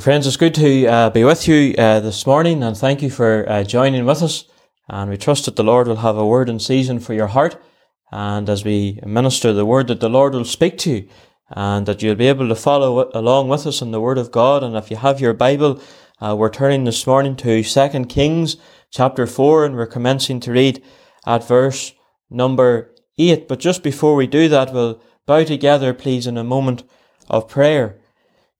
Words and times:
Friends, 0.00 0.28
it's 0.28 0.36
good 0.36 0.54
to 0.54 0.86
uh, 0.86 1.10
be 1.10 1.24
with 1.24 1.48
you 1.48 1.74
uh, 1.76 1.98
this 1.98 2.24
morning 2.24 2.62
and 2.62 2.76
thank 2.76 3.02
you 3.02 3.10
for 3.10 3.44
uh, 3.48 3.64
joining 3.64 4.04
with 4.04 4.22
us. 4.22 4.44
And 4.88 5.10
we 5.10 5.16
trust 5.16 5.46
that 5.46 5.56
the 5.56 5.64
Lord 5.64 5.88
will 5.88 5.96
have 5.96 6.16
a 6.16 6.26
word 6.26 6.48
in 6.48 6.60
season 6.60 7.00
for 7.00 7.14
your 7.14 7.26
heart. 7.26 7.60
And 8.12 8.48
as 8.48 8.64
we 8.64 9.00
minister 9.04 9.52
the 9.52 9.66
word, 9.66 9.88
that 9.88 9.98
the 9.98 10.08
Lord 10.08 10.34
will 10.34 10.44
speak 10.44 10.78
to 10.78 10.90
you 10.90 11.08
and 11.50 11.84
that 11.86 12.00
you'll 12.00 12.14
be 12.14 12.28
able 12.28 12.46
to 12.48 12.54
follow 12.54 13.10
along 13.12 13.48
with 13.48 13.66
us 13.66 13.82
in 13.82 13.90
the 13.90 14.00
word 14.00 14.18
of 14.18 14.30
God. 14.30 14.62
And 14.62 14.76
if 14.76 14.88
you 14.88 14.98
have 14.98 15.20
your 15.20 15.34
Bible, 15.34 15.80
uh, 16.20 16.36
we're 16.38 16.50
turning 16.50 16.84
this 16.84 17.04
morning 17.04 17.34
to 17.36 17.64
2 17.64 18.04
Kings 18.04 18.56
chapter 18.90 19.26
4 19.26 19.64
and 19.64 19.74
we're 19.74 19.86
commencing 19.86 20.38
to 20.40 20.52
read 20.52 20.80
at 21.26 21.48
verse 21.48 21.92
number 22.30 22.94
8. 23.18 23.48
But 23.48 23.58
just 23.58 23.82
before 23.82 24.14
we 24.14 24.28
do 24.28 24.48
that, 24.48 24.72
we'll 24.72 25.02
bow 25.26 25.42
together, 25.42 25.92
please, 25.92 26.28
in 26.28 26.36
a 26.36 26.44
moment 26.44 26.84
of 27.28 27.48
prayer. 27.48 27.97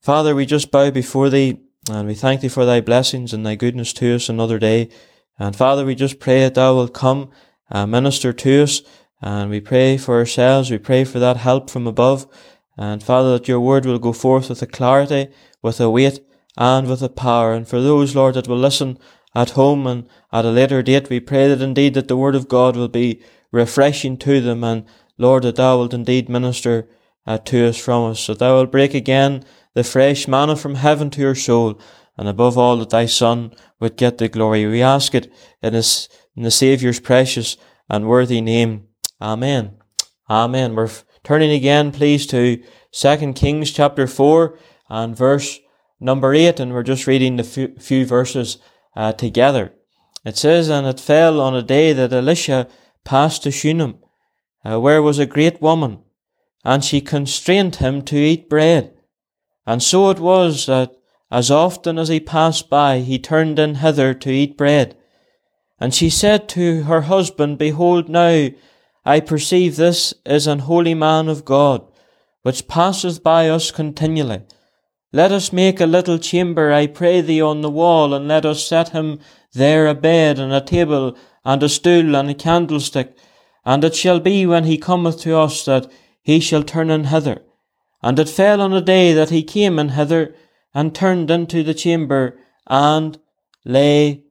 Father, 0.08 0.34
we 0.34 0.46
just 0.46 0.70
bow 0.70 0.90
before 0.90 1.28
Thee 1.28 1.60
and 1.90 2.08
we 2.08 2.14
thank 2.14 2.40
Thee 2.40 2.48
for 2.48 2.64
Thy 2.64 2.80
blessings 2.80 3.34
and 3.34 3.44
Thy 3.44 3.56
goodness 3.56 3.92
to 3.92 4.14
us 4.14 4.30
another 4.30 4.58
day. 4.58 4.88
And 5.38 5.54
Father, 5.54 5.84
we 5.84 5.94
just 5.94 6.18
pray 6.18 6.40
that 6.40 6.54
Thou 6.54 6.76
wilt 6.76 6.94
come 6.94 7.30
and 7.68 7.90
minister 7.90 8.32
to 8.32 8.62
us. 8.62 8.80
And 9.20 9.50
we 9.50 9.60
pray 9.60 9.98
for 9.98 10.16
ourselves. 10.16 10.70
We 10.70 10.78
pray 10.78 11.04
for 11.04 11.18
that 11.18 11.36
help 11.36 11.68
from 11.68 11.86
above. 11.86 12.26
And 12.78 13.02
Father, 13.02 13.32
that 13.32 13.48
Your 13.48 13.60
word 13.60 13.84
will 13.84 13.98
go 13.98 14.14
forth 14.14 14.48
with 14.48 14.62
a 14.62 14.66
clarity, 14.66 15.28
with 15.60 15.78
a 15.78 15.90
weight, 15.90 16.20
and 16.56 16.88
with 16.88 17.02
a 17.02 17.10
power. 17.10 17.52
And 17.52 17.68
for 17.68 17.82
those, 17.82 18.16
Lord, 18.16 18.36
that 18.36 18.48
will 18.48 18.56
listen 18.56 18.98
at 19.34 19.50
home 19.50 19.86
and 19.86 20.08
at 20.32 20.46
a 20.46 20.50
later 20.50 20.82
date, 20.82 21.10
we 21.10 21.20
pray 21.20 21.48
that 21.48 21.60
indeed 21.60 21.92
that 21.92 22.08
the 22.08 22.16
word 22.16 22.34
of 22.34 22.48
God 22.48 22.76
will 22.76 22.88
be 22.88 23.22
refreshing 23.52 24.16
to 24.20 24.40
them. 24.40 24.64
And 24.64 24.86
Lord, 25.18 25.42
that 25.42 25.56
Thou 25.56 25.76
wilt 25.76 25.92
indeed 25.92 26.30
minister 26.30 26.88
uh, 27.26 27.36
to 27.36 27.68
us 27.68 27.76
from 27.76 28.12
us. 28.12 28.20
So 28.20 28.32
that 28.32 28.38
Thou 28.38 28.54
wilt 28.54 28.72
break 28.72 28.94
again 28.94 29.44
the 29.78 29.84
fresh 29.84 30.26
manna 30.26 30.56
from 30.56 30.74
heaven 30.74 31.08
to 31.08 31.20
your 31.20 31.36
soul, 31.36 31.80
and 32.16 32.26
above 32.26 32.58
all 32.58 32.76
that 32.78 32.90
thy 32.90 33.06
Son 33.06 33.52
would 33.78 33.96
get 33.96 34.18
the 34.18 34.28
glory. 34.28 34.66
We 34.66 34.82
ask 34.82 35.14
it 35.14 35.32
in, 35.62 35.72
his, 35.72 36.08
in 36.34 36.42
the 36.42 36.50
Saviour's 36.50 36.98
precious 36.98 37.56
and 37.88 38.08
worthy 38.08 38.40
name. 38.40 38.88
Amen. 39.22 39.76
Amen. 40.28 40.74
We're 40.74 40.90
turning 41.22 41.52
again, 41.52 41.92
please, 41.92 42.26
to 42.26 42.60
2 42.90 43.32
Kings 43.34 43.70
chapter 43.70 44.08
4 44.08 44.58
and 44.88 45.16
verse 45.16 45.60
number 46.00 46.34
8, 46.34 46.58
and 46.58 46.72
we're 46.72 46.82
just 46.82 47.06
reading 47.06 47.36
the 47.36 47.44
few, 47.44 47.76
few 47.78 48.04
verses 48.04 48.58
uh, 48.96 49.12
together. 49.12 49.74
It 50.24 50.36
says, 50.36 50.68
And 50.68 50.88
it 50.88 50.98
fell 50.98 51.40
on 51.40 51.54
a 51.54 51.62
day 51.62 51.92
that 51.92 52.12
Elisha 52.12 52.66
passed 53.04 53.44
to 53.44 53.52
Shunem, 53.52 54.00
uh, 54.64 54.80
where 54.80 55.00
was 55.02 55.20
a 55.20 55.24
great 55.26 55.62
woman, 55.62 56.00
and 56.64 56.84
she 56.84 57.00
constrained 57.00 57.76
him 57.76 58.02
to 58.02 58.16
eat 58.16 58.50
bread. 58.50 58.97
And 59.68 59.82
so 59.82 60.08
it 60.08 60.18
was 60.18 60.64
that 60.64 60.96
as 61.30 61.50
often 61.50 61.98
as 61.98 62.08
he 62.08 62.20
passed 62.20 62.70
by, 62.70 63.00
he 63.00 63.18
turned 63.18 63.58
in 63.58 63.74
hither 63.74 64.14
to 64.14 64.30
eat 64.30 64.56
bread. 64.56 64.96
And 65.78 65.92
she 65.92 66.08
said 66.08 66.48
to 66.50 66.84
her 66.84 67.02
husband, 67.02 67.58
Behold, 67.58 68.08
now 68.08 68.48
I 69.04 69.20
perceive 69.20 69.76
this 69.76 70.14
is 70.24 70.46
an 70.46 70.60
holy 70.60 70.94
man 70.94 71.28
of 71.28 71.44
God, 71.44 71.86
which 72.44 72.66
passeth 72.66 73.22
by 73.22 73.50
us 73.50 73.70
continually. 73.70 74.40
Let 75.12 75.32
us 75.32 75.52
make 75.52 75.82
a 75.82 75.86
little 75.86 76.18
chamber, 76.18 76.72
I 76.72 76.86
pray 76.86 77.20
thee, 77.20 77.42
on 77.42 77.60
the 77.60 77.68
wall, 77.68 78.14
and 78.14 78.26
let 78.26 78.46
us 78.46 78.66
set 78.66 78.88
him 78.90 79.20
there 79.52 79.86
a 79.86 79.94
bed, 79.94 80.38
and 80.38 80.50
a 80.50 80.62
table, 80.62 81.14
and 81.44 81.62
a 81.62 81.68
stool, 81.68 82.16
and 82.16 82.30
a 82.30 82.34
candlestick. 82.34 83.14
And 83.66 83.84
it 83.84 83.94
shall 83.94 84.18
be 84.18 84.46
when 84.46 84.64
he 84.64 84.78
cometh 84.78 85.20
to 85.20 85.36
us 85.36 85.66
that 85.66 85.92
he 86.22 86.40
shall 86.40 86.62
turn 86.62 86.88
in 86.88 87.04
hither. 87.04 87.42
And 88.02 88.18
it 88.18 88.28
fell 88.28 88.60
on 88.60 88.72
a 88.72 88.80
day 88.80 89.12
that 89.12 89.30
he 89.30 89.42
came 89.42 89.78
in 89.78 89.90
hither, 89.90 90.34
and 90.74 90.94
turned 90.94 91.30
into 91.30 91.62
the 91.62 91.74
chamber, 91.74 92.38
and 92.66 93.18
lay 93.64 94.24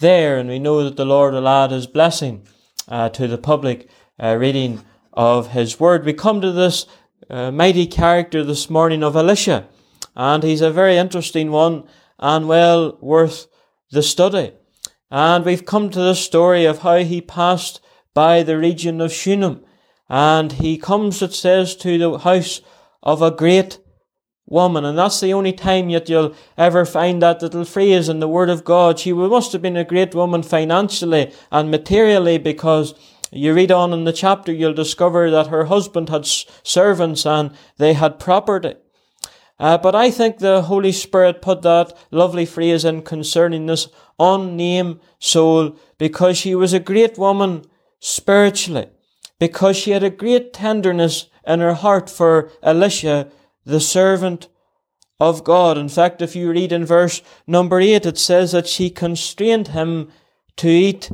there. 0.00 0.38
And 0.38 0.48
we 0.48 0.58
know 0.58 0.82
that 0.84 0.96
the 0.96 1.04
Lord 1.04 1.34
will 1.34 1.48
add 1.48 1.70
his 1.70 1.86
blessing 1.86 2.46
uh, 2.88 3.08
to 3.10 3.28
the 3.28 3.38
public 3.38 3.88
uh, 4.20 4.36
reading 4.36 4.82
of 5.12 5.48
his 5.48 5.78
word. 5.78 6.04
We 6.04 6.14
come 6.14 6.40
to 6.40 6.52
this 6.52 6.86
uh, 7.30 7.50
mighty 7.50 7.86
character 7.86 8.42
this 8.42 8.68
morning 8.68 9.04
of 9.04 9.14
Elisha, 9.14 9.68
and 10.16 10.42
he's 10.42 10.60
a 10.60 10.70
very 10.70 10.96
interesting 10.96 11.50
one 11.50 11.84
and 12.18 12.48
well 12.48 12.98
worth 13.00 13.46
the 13.90 14.02
study. 14.02 14.52
And 15.10 15.44
we've 15.44 15.66
come 15.66 15.90
to 15.90 16.00
the 16.00 16.14
story 16.14 16.64
of 16.64 16.80
how 16.80 16.98
he 16.98 17.20
passed 17.20 17.80
by 18.14 18.42
the 18.42 18.58
region 18.58 19.00
of 19.00 19.12
Shunem, 19.12 19.64
and 20.08 20.52
he 20.52 20.76
comes, 20.76 21.22
it 21.22 21.32
says, 21.32 21.76
to 21.76 21.98
the 21.98 22.18
house 22.18 22.60
of 23.02 23.22
a 23.22 23.30
great 23.30 23.78
woman. 24.46 24.84
And 24.84 24.98
that's 24.98 25.20
the 25.20 25.32
only 25.32 25.52
time 25.52 25.88
yet 25.88 26.08
you'll 26.08 26.34
ever 26.56 26.84
find 26.84 27.22
that 27.22 27.42
little 27.42 27.64
phrase 27.64 28.08
in 28.08 28.20
the 28.20 28.28
Word 28.28 28.50
of 28.50 28.64
God. 28.64 28.98
She 28.98 29.12
must 29.12 29.52
have 29.52 29.62
been 29.62 29.76
a 29.76 29.84
great 29.84 30.14
woman 30.14 30.42
financially 30.42 31.32
and 31.50 31.70
materially 31.70 32.38
because 32.38 32.94
you 33.30 33.54
read 33.54 33.72
on 33.72 33.94
in 33.94 34.04
the 34.04 34.12
chapter, 34.12 34.52
you'll 34.52 34.74
discover 34.74 35.30
that 35.30 35.46
her 35.46 35.64
husband 35.64 36.10
had 36.10 36.26
servants 36.26 37.24
and 37.24 37.52
they 37.78 37.94
had 37.94 38.18
property. 38.18 38.74
Uh, 39.58 39.78
but 39.78 39.94
I 39.94 40.10
think 40.10 40.38
the 40.38 40.62
Holy 40.62 40.92
Spirit 40.92 41.40
put 41.40 41.62
that 41.62 41.96
lovely 42.10 42.44
phrase 42.44 42.84
in 42.84 43.02
concerning 43.02 43.66
this 43.66 43.88
unnamed 44.18 45.00
soul 45.18 45.76
because 45.98 46.36
she 46.36 46.54
was 46.54 46.72
a 46.72 46.80
great 46.80 47.16
woman 47.16 47.64
spiritually, 48.00 48.88
because 49.38 49.76
she 49.76 49.92
had 49.92 50.02
a 50.02 50.10
great 50.10 50.52
tenderness 50.52 51.28
in 51.46 51.60
her 51.60 51.74
heart 51.74 52.08
for 52.08 52.50
Elisha, 52.62 53.28
the 53.64 53.80
servant 53.80 54.48
of 55.20 55.44
God. 55.44 55.78
In 55.78 55.88
fact, 55.88 56.20
if 56.20 56.34
you 56.34 56.50
read 56.50 56.72
in 56.72 56.84
verse 56.84 57.22
number 57.46 57.80
8, 57.80 58.06
it 58.06 58.18
says 58.18 58.52
that 58.52 58.66
she 58.66 58.90
constrained 58.90 59.68
him 59.68 60.10
to 60.56 60.68
eat 60.68 61.10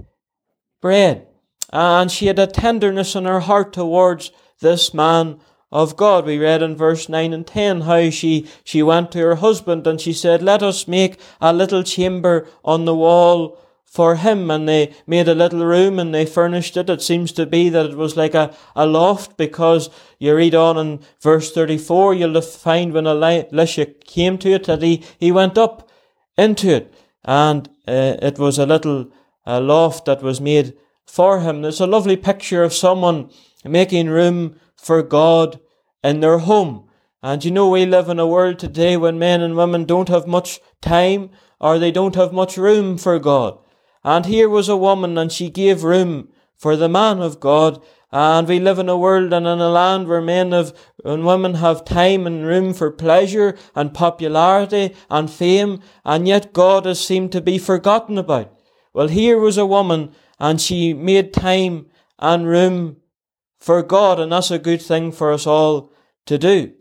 bread. 0.80 1.26
And 1.70 2.10
she 2.10 2.26
had 2.26 2.38
a 2.38 2.46
tenderness 2.46 3.14
in 3.14 3.26
her 3.26 3.40
heart 3.40 3.72
towards 3.72 4.32
this 4.60 4.94
man 4.94 5.40
of 5.70 5.96
God. 5.96 6.24
We 6.24 6.38
read 6.38 6.62
in 6.62 6.76
verse 6.76 7.08
9 7.08 7.34
and 7.34 7.46
10 7.46 7.82
how 7.82 8.08
she, 8.10 8.48
she 8.64 8.82
went 8.82 9.12
to 9.12 9.18
her 9.18 9.34
husband 9.36 9.86
and 9.86 10.00
she 10.00 10.12
said, 10.12 10.42
Let 10.42 10.62
us 10.62 10.88
make 10.88 11.20
a 11.40 11.52
little 11.52 11.82
chamber 11.82 12.46
on 12.64 12.86
the 12.86 12.94
wall 12.94 13.58
for 13.90 14.16
him 14.16 14.50
and 14.50 14.68
they 14.68 14.94
made 15.06 15.28
a 15.28 15.34
little 15.34 15.64
room 15.64 15.98
and 15.98 16.14
they 16.14 16.26
furnished 16.26 16.76
it. 16.76 16.90
It 16.90 17.02
seems 17.02 17.32
to 17.32 17.46
be 17.46 17.68
that 17.70 17.86
it 17.86 17.96
was 17.96 18.16
like 18.16 18.34
a, 18.34 18.54
a 18.76 18.86
loft 18.86 19.36
because 19.36 19.88
you 20.18 20.34
read 20.36 20.54
on 20.54 20.76
in 20.76 21.00
verse 21.20 21.50
34, 21.52 22.14
you'll 22.14 22.40
find 22.42 22.92
when 22.92 23.06
Elisha 23.06 23.86
came 23.86 24.36
to 24.38 24.50
it 24.50 24.64
that 24.64 24.82
he, 24.82 25.02
he 25.18 25.32
went 25.32 25.56
up 25.56 25.88
into 26.36 26.68
it 26.68 26.94
and 27.24 27.68
uh, 27.88 28.16
it 28.20 28.38
was 28.38 28.58
a 28.58 28.66
little 28.66 29.10
uh, 29.46 29.60
loft 29.60 30.04
that 30.04 30.22
was 30.22 30.40
made 30.40 30.74
for 31.06 31.40
him. 31.40 31.62
There's 31.62 31.80
a 31.80 31.86
lovely 31.86 32.16
picture 32.16 32.62
of 32.62 32.74
someone 32.74 33.30
making 33.64 34.10
room 34.10 34.60
for 34.76 35.02
God 35.02 35.60
in 36.04 36.20
their 36.20 36.38
home. 36.38 36.88
And 37.22 37.44
you 37.44 37.50
know, 37.50 37.70
we 37.70 37.86
live 37.86 38.08
in 38.08 38.20
a 38.20 38.26
world 38.26 38.58
today 38.58 38.96
when 38.96 39.18
men 39.18 39.40
and 39.40 39.56
women 39.56 39.84
don't 39.86 40.08
have 40.08 40.26
much 40.26 40.60
time 40.80 41.30
or 41.58 41.78
they 41.78 41.90
don't 41.90 42.14
have 42.14 42.32
much 42.32 42.56
room 42.56 42.98
for 42.98 43.18
God. 43.18 43.58
And 44.08 44.24
here 44.24 44.48
was 44.48 44.70
a 44.70 44.76
woman, 44.76 45.18
and 45.18 45.30
she 45.30 45.50
gave 45.50 45.84
room 45.84 46.28
for 46.56 46.76
the 46.76 46.88
man 46.88 47.20
of 47.20 47.40
God. 47.40 47.82
And 48.10 48.48
we 48.48 48.58
live 48.58 48.78
in 48.78 48.88
a 48.88 48.96
world 48.96 49.34
and 49.34 49.46
in 49.46 49.60
a 49.60 49.68
land 49.68 50.08
where 50.08 50.22
men 50.22 50.52
have, 50.52 50.74
and 51.04 51.26
women 51.26 51.56
have 51.56 51.84
time 51.84 52.26
and 52.26 52.46
room 52.46 52.72
for 52.72 52.90
pleasure 52.90 53.54
and 53.74 53.92
popularity 53.92 54.96
and 55.10 55.30
fame, 55.30 55.82
and 56.06 56.26
yet 56.26 56.54
God 56.54 56.86
has 56.86 57.04
seemed 57.04 57.32
to 57.32 57.42
be 57.42 57.58
forgotten 57.58 58.16
about. 58.16 58.50
Well, 58.94 59.08
here 59.08 59.38
was 59.38 59.58
a 59.58 59.66
woman, 59.66 60.12
and 60.40 60.58
she 60.58 60.94
made 60.94 61.34
time 61.34 61.88
and 62.18 62.46
room 62.46 62.96
for 63.58 63.82
God, 63.82 64.18
and 64.18 64.32
that's 64.32 64.50
a 64.50 64.58
good 64.58 64.80
thing 64.80 65.12
for 65.12 65.34
us 65.34 65.46
all 65.46 65.92
to 66.24 66.38
do. 66.38 66.72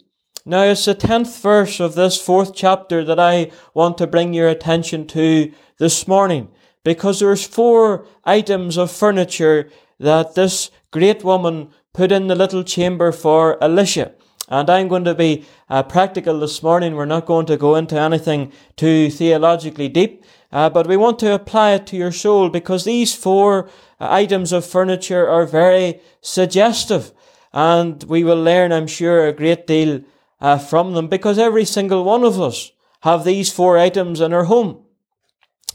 Now, 0.45 0.63
it's 0.63 0.85
the 0.85 0.95
tenth 0.95 1.41
verse 1.41 1.81
of 1.81 1.95
this 1.95 2.21
fourth 2.21 2.55
chapter 2.55 3.03
that 3.03 3.19
I 3.19 3.51
want 3.73 3.97
to 3.97 4.07
bring 4.07 4.34
your 4.34 4.47
attention 4.47 5.07
to 5.07 5.52
this 5.78 6.07
morning 6.07 6.47
because 6.87 7.19
there's 7.19 7.45
four 7.45 8.05
items 8.23 8.78
of 8.78 8.89
furniture 8.89 9.69
that 9.99 10.35
this 10.35 10.72
great 10.89 11.22
woman 11.22 11.69
put 11.93 12.13
in 12.13 12.28
the 12.28 12.35
little 12.35 12.63
chamber 12.63 13.11
for 13.11 13.61
Elisha. 13.61 14.13
And 14.47 14.69
I'm 14.69 14.87
going 14.87 15.03
to 15.03 15.13
be 15.13 15.43
uh, 15.69 15.84
practical 15.84 16.39
this 16.39 16.63
morning. 16.63 16.95
We're 16.95 17.03
not 17.03 17.25
going 17.25 17.45
to 17.47 17.57
go 17.57 17.75
into 17.75 17.99
anything 17.99 18.53
too 18.78 19.09
theologically 19.09 19.89
deep, 19.89 20.23
uh, 20.49 20.69
but 20.69 20.87
we 20.87 20.95
want 20.95 21.19
to 21.19 21.34
apply 21.34 21.72
it 21.72 21.87
to 21.87 21.97
your 21.97 22.13
soul 22.13 22.47
because 22.47 22.85
these 22.85 23.13
four 23.13 23.66
uh, 23.99 24.07
items 24.09 24.53
of 24.53 24.66
furniture 24.66 25.28
are 25.28 25.45
very 25.45 25.99
suggestive. 26.22 27.11
And 27.51 28.01
we 28.05 28.23
will 28.23 28.41
learn, 28.41 28.72
I'm 28.72 28.87
sure, 28.87 29.28
a 29.28 29.33
great 29.33 29.67
deal 29.67 30.05
uh, 30.40 30.57
from 30.57 30.93
them 30.93 31.09
because 31.09 31.37
every 31.37 31.66
single 31.66 32.05
one 32.05 32.23
of 32.23 32.40
us 32.40 32.72
have 33.01 33.25
these 33.25 33.51
four 33.51 33.78
items 33.78 34.22
in 34.22 34.31
our 34.31 34.45
home. 34.45 34.86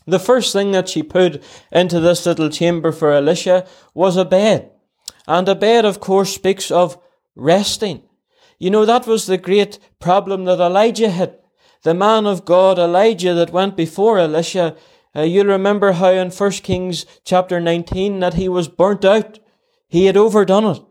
The 0.07 0.19
first 0.19 0.53
thing 0.53 0.73
that 0.73 0.89
she 0.89 1.03
put 1.03 1.43
into 1.71 2.01
this 2.01 2.27
little 2.27 2.51
chamber 2.51 2.93
for 2.93 3.13
Elisha 3.13 3.67
was 3.95 4.17
a 4.17 4.25
bed. 4.25 4.71
And 5.27 5.49
a 5.49 5.55
bed, 5.55 5.85
of 5.85 6.01
course, 6.01 6.35
speaks 6.35 6.71
of 6.71 6.99
resting. 7.37 8.03
You 8.59 8.71
know, 8.71 8.85
that 8.85 9.07
was 9.07 9.27
the 9.27 9.39
great 9.39 9.79
problem 9.99 10.45
that 10.45 10.61
Elijah 10.61 11.11
had. 11.11 11.39
The 11.83 11.95
man 11.95 12.27
of 12.27 12.45
God, 12.45 12.79
Elijah, 12.79 13.35
that 13.35 13.53
went 13.53 13.77
before 13.77 14.19
Elisha, 14.19 14.77
uh, 15.15 15.23
you'll 15.23 15.47
remember 15.47 15.93
how 15.93 16.11
in 16.11 16.31
1 16.31 16.51
Kings 16.53 17.05
chapter 17.25 17.61
19 17.61 18.21
that 18.21 18.35
he 18.35 18.49
was 18.49 18.69
burnt 18.69 19.05
out. 19.05 19.39
He 19.89 20.07
had 20.07 20.17
overdone 20.17 20.77
it. 20.77 20.83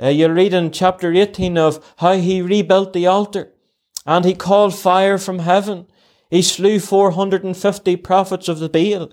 Uh, 0.00 0.08
you'll 0.08 0.30
read 0.30 0.54
in 0.54 0.70
chapter 0.70 1.12
18 1.12 1.58
of 1.58 1.94
how 1.98 2.14
he 2.14 2.40
rebuilt 2.40 2.92
the 2.92 3.06
altar 3.06 3.52
and 4.08 4.24
he 4.24 4.34
called 4.34 4.74
fire 4.74 5.18
from 5.18 5.40
heaven. 5.40 5.86
He 6.30 6.42
slew 6.42 6.78
450 6.78 7.96
prophets 7.96 8.48
of 8.48 8.58
the 8.58 8.68
Baal. 8.68 9.10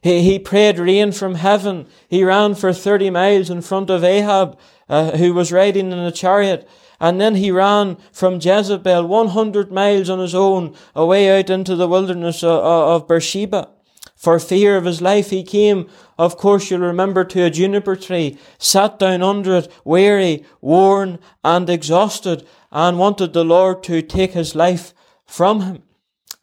He, 0.00 0.22
he 0.22 0.38
prayed 0.38 0.78
rain 0.78 1.12
from 1.12 1.36
heaven. 1.36 1.86
He 2.08 2.24
ran 2.24 2.54
for 2.54 2.72
30 2.72 3.10
miles 3.10 3.50
in 3.50 3.62
front 3.62 3.90
of 3.90 4.04
Ahab, 4.04 4.58
uh, 4.88 5.16
who 5.16 5.34
was 5.34 5.52
riding 5.52 5.92
in 5.92 5.98
a 5.98 6.12
chariot. 6.12 6.68
And 7.00 7.20
then 7.20 7.34
he 7.34 7.50
ran 7.50 7.98
from 8.12 8.40
Jezebel 8.40 9.06
100 9.06 9.72
miles 9.72 10.08
on 10.08 10.18
his 10.20 10.34
own 10.34 10.74
away 10.94 11.38
out 11.38 11.50
into 11.50 11.76
the 11.76 11.88
wilderness 11.88 12.42
of, 12.42 12.60
of 12.60 13.08
Beersheba. 13.08 13.70
For 14.14 14.38
fear 14.38 14.76
of 14.76 14.84
his 14.84 15.02
life, 15.02 15.30
he 15.30 15.42
came, 15.42 15.88
of 16.16 16.36
course, 16.36 16.70
you'll 16.70 16.80
remember, 16.80 17.24
to 17.24 17.44
a 17.44 17.50
juniper 17.50 17.96
tree, 17.96 18.38
sat 18.58 18.98
down 18.98 19.22
under 19.22 19.56
it, 19.56 19.72
weary, 19.84 20.44
worn, 20.60 21.18
and 21.42 21.68
exhausted, 21.68 22.46
and 22.72 22.98
wanted 22.98 23.32
the 23.32 23.44
Lord 23.44 23.82
to 23.84 24.00
take 24.00 24.32
his 24.32 24.54
life 24.54 24.94
from 25.26 25.60
him. 25.60 25.83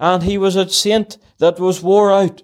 And 0.02 0.24
he 0.24 0.38
was 0.38 0.56
a 0.56 0.68
saint 0.68 1.20
that 1.38 1.60
was 1.60 1.84
wore 1.84 2.12
out. 2.12 2.42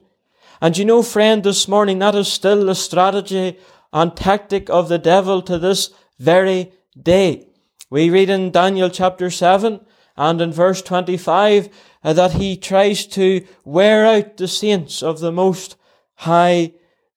And 0.62 0.78
you 0.78 0.86
know, 0.86 1.02
friend, 1.02 1.44
this 1.44 1.68
morning, 1.68 1.98
that 2.00 2.14
is 2.14 2.32
still 2.32 2.66
the 2.66 2.76
strategy 2.76 3.58
and 3.92 4.16
tactic 4.16 4.70
of 4.70 4.90
the 4.90 5.00
devil 5.00 5.42
to 5.42 5.58
this 5.58 5.90
very 6.20 6.72
day. 7.02 7.48
We 7.90 8.12
read 8.12 8.30
in 8.30 8.52
Daniel 8.52 8.92
chapter 8.92 9.32
7 9.32 9.82
and 10.16 10.42
in 10.42 10.52
verse 10.52 10.84
25 10.84 11.70
uh, 12.04 12.14
that 12.14 12.34
he 12.34 12.58
tries 12.58 13.08
to 13.08 13.46
wear 13.66 14.06
out 14.06 14.38
the 14.38 14.48
saints 14.48 15.02
of 15.02 15.20
the 15.20 15.32
Most 15.32 15.78
High 16.16 16.74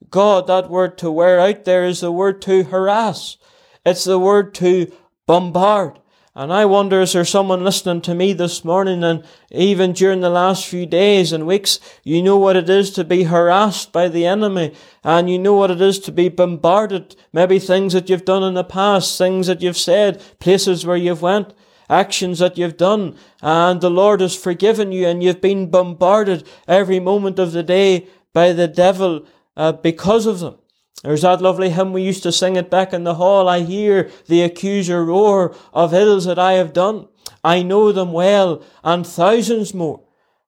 God. 0.09 0.47
That 0.47 0.71
word 0.71 0.97
to 0.99 1.11
wear 1.11 1.39
out 1.39 1.65
there 1.65 1.85
is 1.85 2.01
the 2.01 2.13
word 2.13 2.41
to 2.43 2.65
harass. 2.65 3.37
It's 3.85 4.05
the 4.05 4.19
word 4.19 4.55
to 4.55 4.91
bombard. 5.27 5.99
And 6.35 6.53
I 6.53 6.65
wonder, 6.65 7.01
is 7.01 7.13
there 7.13 7.25
someone 7.25 7.65
listening 7.65 8.03
to 8.03 8.15
me 8.15 8.33
this 8.33 8.65
morning 8.65 9.03
and 9.03 9.25
even 9.51 9.93
during 9.93 10.21
the 10.21 10.31
last 10.31 10.65
few 10.65 10.87
days 10.87 11.33
and 11.33 11.45
weeks, 11.45 11.81
you 12.05 12.23
know 12.23 12.37
what 12.37 12.57
it 12.57 12.71
is 12.71 12.91
to 12.93 13.05
be 13.05 13.25
harassed 13.25 13.93
by 13.93 14.09
the 14.09 14.27
enemy 14.27 14.73
and 15.03 15.29
you 15.29 15.41
know 15.41 15.55
what 15.55 15.73
it 15.73 15.81
is 15.81 15.99
to 16.01 16.13
be 16.13 16.29
bombarded. 16.29 17.17
Maybe 17.33 17.59
things 17.59 17.95
that 17.95 18.09
you've 18.09 18.25
done 18.25 18.45
in 18.45 18.55
the 18.55 18.63
past, 18.63 19.19
things 19.19 19.49
that 19.49 19.61
you've 19.61 19.77
said, 19.77 20.23
places 20.39 20.87
where 20.87 20.97
you've 20.97 21.23
went 21.23 21.53
actions 21.91 22.39
that 22.39 22.57
you've 22.57 22.77
done, 22.77 23.17
and 23.43 23.81
the 23.81 23.91
Lord 23.91 24.21
has 24.21 24.37
forgiven 24.37 24.93
you, 24.93 25.07
and 25.07 25.23
you've 25.23 25.41
been 25.41 25.71
bombarded 25.71 26.47
every 26.69 27.01
moment 27.01 27.39
of 27.39 27.53
the 27.53 27.65
day 27.65 28.07
by 28.33 28.53
the 28.53 28.69
devil 28.69 29.27
uh, 29.57 29.73
because 29.73 30.25
of 30.25 30.39
them. 30.39 30.57
There's 31.03 31.23
that 31.23 31.41
lovely 31.41 31.71
hymn 31.71 31.93
we 31.93 32.03
used 32.03 32.23
to 32.25 32.33
sing 32.33 32.57
it 32.57 32.71
back 32.71 32.93
in 32.93 33.05
the 33.05 33.15
hall. 33.15 33.49
I 33.49 33.61
hear 33.61 34.11
the 34.27 34.43
accuser 34.43 35.05
roar 35.05 35.55
of 35.73 35.95
ills 35.95 36.27
that 36.27 36.39
I 36.39 36.55
have 36.55 36.73
done. 36.73 37.09
I 37.43 37.63
know 37.63 37.91
them 37.91 38.13
well, 38.13 38.63
and 38.85 39.07
thousands 39.07 39.73
more. 39.73 40.05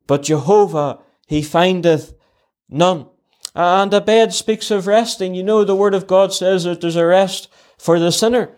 But 0.07 0.25
Jehovah, 0.25 0.99
he 1.27 1.43
findeth 1.43 2.15
none. 2.69 3.07
And 3.55 3.93
a 3.95 4.01
bed 4.01 4.33
speaks 4.35 4.71
of 4.71 4.87
resting. 4.87 5.35
You 5.35 5.43
know, 5.43 5.65
the 5.65 5.77
Word 5.77 5.95
of 5.95 6.07
God 6.07 6.33
says 6.33 6.65
that 6.65 6.81
there's 6.81 6.97
a 6.97 7.07
rest 7.07 7.49
for 7.79 7.99
the 7.99 8.13
sinner. 8.13 8.51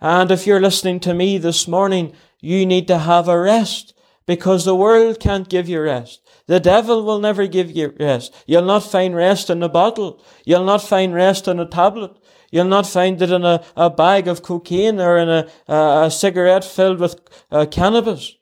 And 0.00 0.30
if 0.30 0.46
you're 0.46 0.60
listening 0.60 1.00
to 1.00 1.14
me 1.14 1.38
this 1.38 1.68
morning, 1.68 2.14
you 2.40 2.66
need 2.66 2.86
to 2.88 2.98
have 2.98 3.28
a 3.28 3.38
rest 3.38 3.93
because 4.26 4.64
the 4.64 4.74
world 4.74 5.20
can't 5.20 5.48
give 5.48 5.68
you 5.68 5.80
rest. 5.80 6.20
The 6.46 6.60
devil 6.60 7.02
will 7.04 7.18
never 7.18 7.46
give 7.46 7.70
you 7.70 7.94
rest. 7.98 8.34
You'll 8.46 8.64
not 8.64 8.82
find 8.82 9.14
rest 9.14 9.50
in 9.50 9.62
a 9.62 9.68
bottle. 9.68 10.22
You'll 10.44 10.64
not 10.64 10.82
find 10.82 11.14
rest 11.14 11.48
in 11.48 11.58
a 11.58 11.66
tablet. 11.66 12.16
You'll 12.50 12.66
not 12.66 12.86
find 12.86 13.20
it 13.20 13.30
in 13.30 13.44
a, 13.44 13.64
a 13.76 13.90
bag 13.90 14.28
of 14.28 14.42
cocaine 14.42 15.00
or 15.00 15.18
in 15.18 15.28
a, 15.28 15.48
a, 15.66 16.04
a 16.04 16.10
cigarette 16.10 16.64
filled 16.64 17.00
with 17.00 17.20
uh, 17.50 17.66
cannabis. 17.70 18.36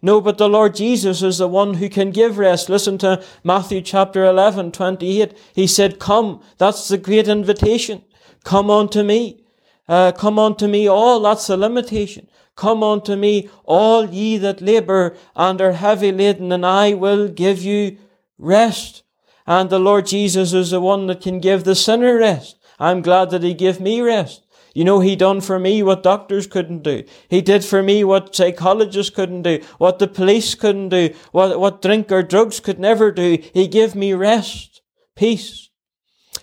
No, 0.00 0.20
but 0.20 0.38
the 0.38 0.48
Lord 0.48 0.76
Jesus 0.76 1.22
is 1.22 1.38
the 1.38 1.48
one 1.48 1.74
who 1.74 1.88
can 1.88 2.12
give 2.12 2.38
rest. 2.38 2.68
Listen 2.68 2.98
to 2.98 3.22
Matthew 3.42 3.80
chapter 3.80 4.24
11, 4.24 4.72
28. 4.72 5.36
He 5.54 5.66
said, 5.66 5.98
Come. 5.98 6.40
That's 6.58 6.86
the 6.86 6.98
great 6.98 7.26
invitation. 7.26 8.04
Come 8.44 8.70
unto 8.70 9.02
me. 9.02 9.42
Uh, 9.88 10.12
come 10.12 10.38
unto 10.38 10.68
me 10.68 10.86
all. 10.86 11.20
That's 11.20 11.48
the 11.48 11.56
limitation. 11.56 12.28
Come 12.58 12.82
unto 12.82 13.14
me, 13.14 13.48
all 13.64 14.06
ye 14.06 14.36
that 14.38 14.60
labour 14.60 15.16
and 15.36 15.60
are 15.60 15.74
heavy 15.74 16.10
laden, 16.10 16.50
and 16.50 16.66
I 16.66 16.92
will 16.92 17.28
give 17.28 17.62
you 17.62 17.98
rest. 18.36 19.04
And 19.46 19.70
the 19.70 19.78
Lord 19.78 20.06
Jesus 20.06 20.52
is 20.52 20.72
the 20.72 20.80
one 20.80 21.06
that 21.06 21.20
can 21.20 21.38
give 21.38 21.62
the 21.62 21.76
sinner 21.76 22.18
rest. 22.18 22.58
I'm 22.80 23.00
glad 23.00 23.30
that 23.30 23.44
He 23.44 23.54
gave 23.54 23.78
me 23.78 24.00
rest. 24.00 24.44
You 24.74 24.84
know, 24.84 24.98
He 24.98 25.14
done 25.14 25.40
for 25.40 25.60
me 25.60 25.84
what 25.84 26.02
doctors 26.02 26.48
couldn't 26.48 26.82
do. 26.82 27.04
He 27.28 27.42
did 27.42 27.64
for 27.64 27.80
me 27.80 28.02
what 28.02 28.34
psychologists 28.34 29.14
couldn't 29.14 29.42
do, 29.42 29.62
what 29.78 30.00
the 30.00 30.08
police 30.08 30.56
couldn't 30.56 30.88
do, 30.88 31.14
what, 31.30 31.60
what 31.60 31.80
drink 31.80 32.10
or 32.10 32.24
drugs 32.24 32.58
could 32.58 32.80
never 32.80 33.12
do. 33.12 33.38
He 33.54 33.68
gave 33.68 33.94
me 33.94 34.14
rest, 34.14 34.82
peace. 35.14 35.68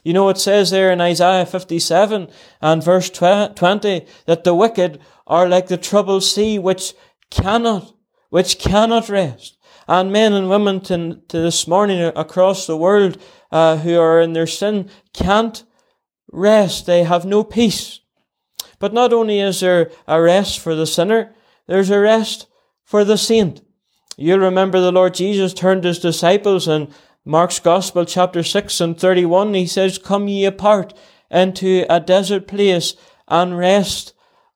You 0.05 0.13
know, 0.13 0.29
it 0.29 0.37
says 0.37 0.69
there 0.69 0.91
in 0.91 1.01
Isaiah 1.01 1.47
57 1.47 2.29
and 2.61 2.83
verse 2.83 3.09
20 3.09 4.05
that 4.27 4.43
the 4.43 4.53
wicked 4.53 5.01
are 5.27 5.47
like 5.47 5.67
the 5.67 5.77
troubled 5.77 6.23
sea 6.23 6.59
which 6.59 6.93
cannot, 7.29 7.93
which 8.29 8.59
cannot 8.59 9.09
rest. 9.09 9.57
And 9.87 10.11
men 10.11 10.33
and 10.33 10.49
women 10.49 10.81
to, 10.81 11.21
to 11.27 11.39
this 11.39 11.67
morning 11.67 12.01
across 12.15 12.65
the 12.65 12.77
world 12.77 13.21
uh, 13.51 13.77
who 13.77 13.99
are 13.99 14.19
in 14.19 14.33
their 14.33 14.47
sin 14.47 14.89
can't 15.13 15.63
rest. 16.31 16.85
They 16.85 17.03
have 17.03 17.25
no 17.25 17.43
peace. 17.43 17.99
But 18.79 18.93
not 18.93 19.13
only 19.13 19.39
is 19.39 19.59
there 19.59 19.91
a 20.07 20.21
rest 20.21 20.59
for 20.59 20.75
the 20.75 20.87
sinner, 20.87 21.35
there's 21.67 21.89
a 21.89 21.99
rest 21.99 22.47
for 22.83 23.03
the 23.03 23.17
saint. 23.17 23.61
You'll 24.17 24.39
remember 24.39 24.79
the 24.79 24.91
Lord 24.91 25.13
Jesus 25.13 25.53
turned 25.53 25.83
his 25.83 25.99
disciples 25.99 26.67
in 26.67 26.91
Mark's 27.25 27.59
Gospel, 27.59 28.05
chapter 28.05 28.43
6 28.43 28.79
and 28.79 28.99
31. 28.99 29.53
He 29.53 29.67
says, 29.67 29.97
Come 29.97 30.27
ye 30.27 30.45
apart 30.45 30.93
into 31.29 31.85
a 31.89 31.99
desert 31.99 32.47
place 32.47 32.95
and 33.27 33.57
rest 33.57 34.13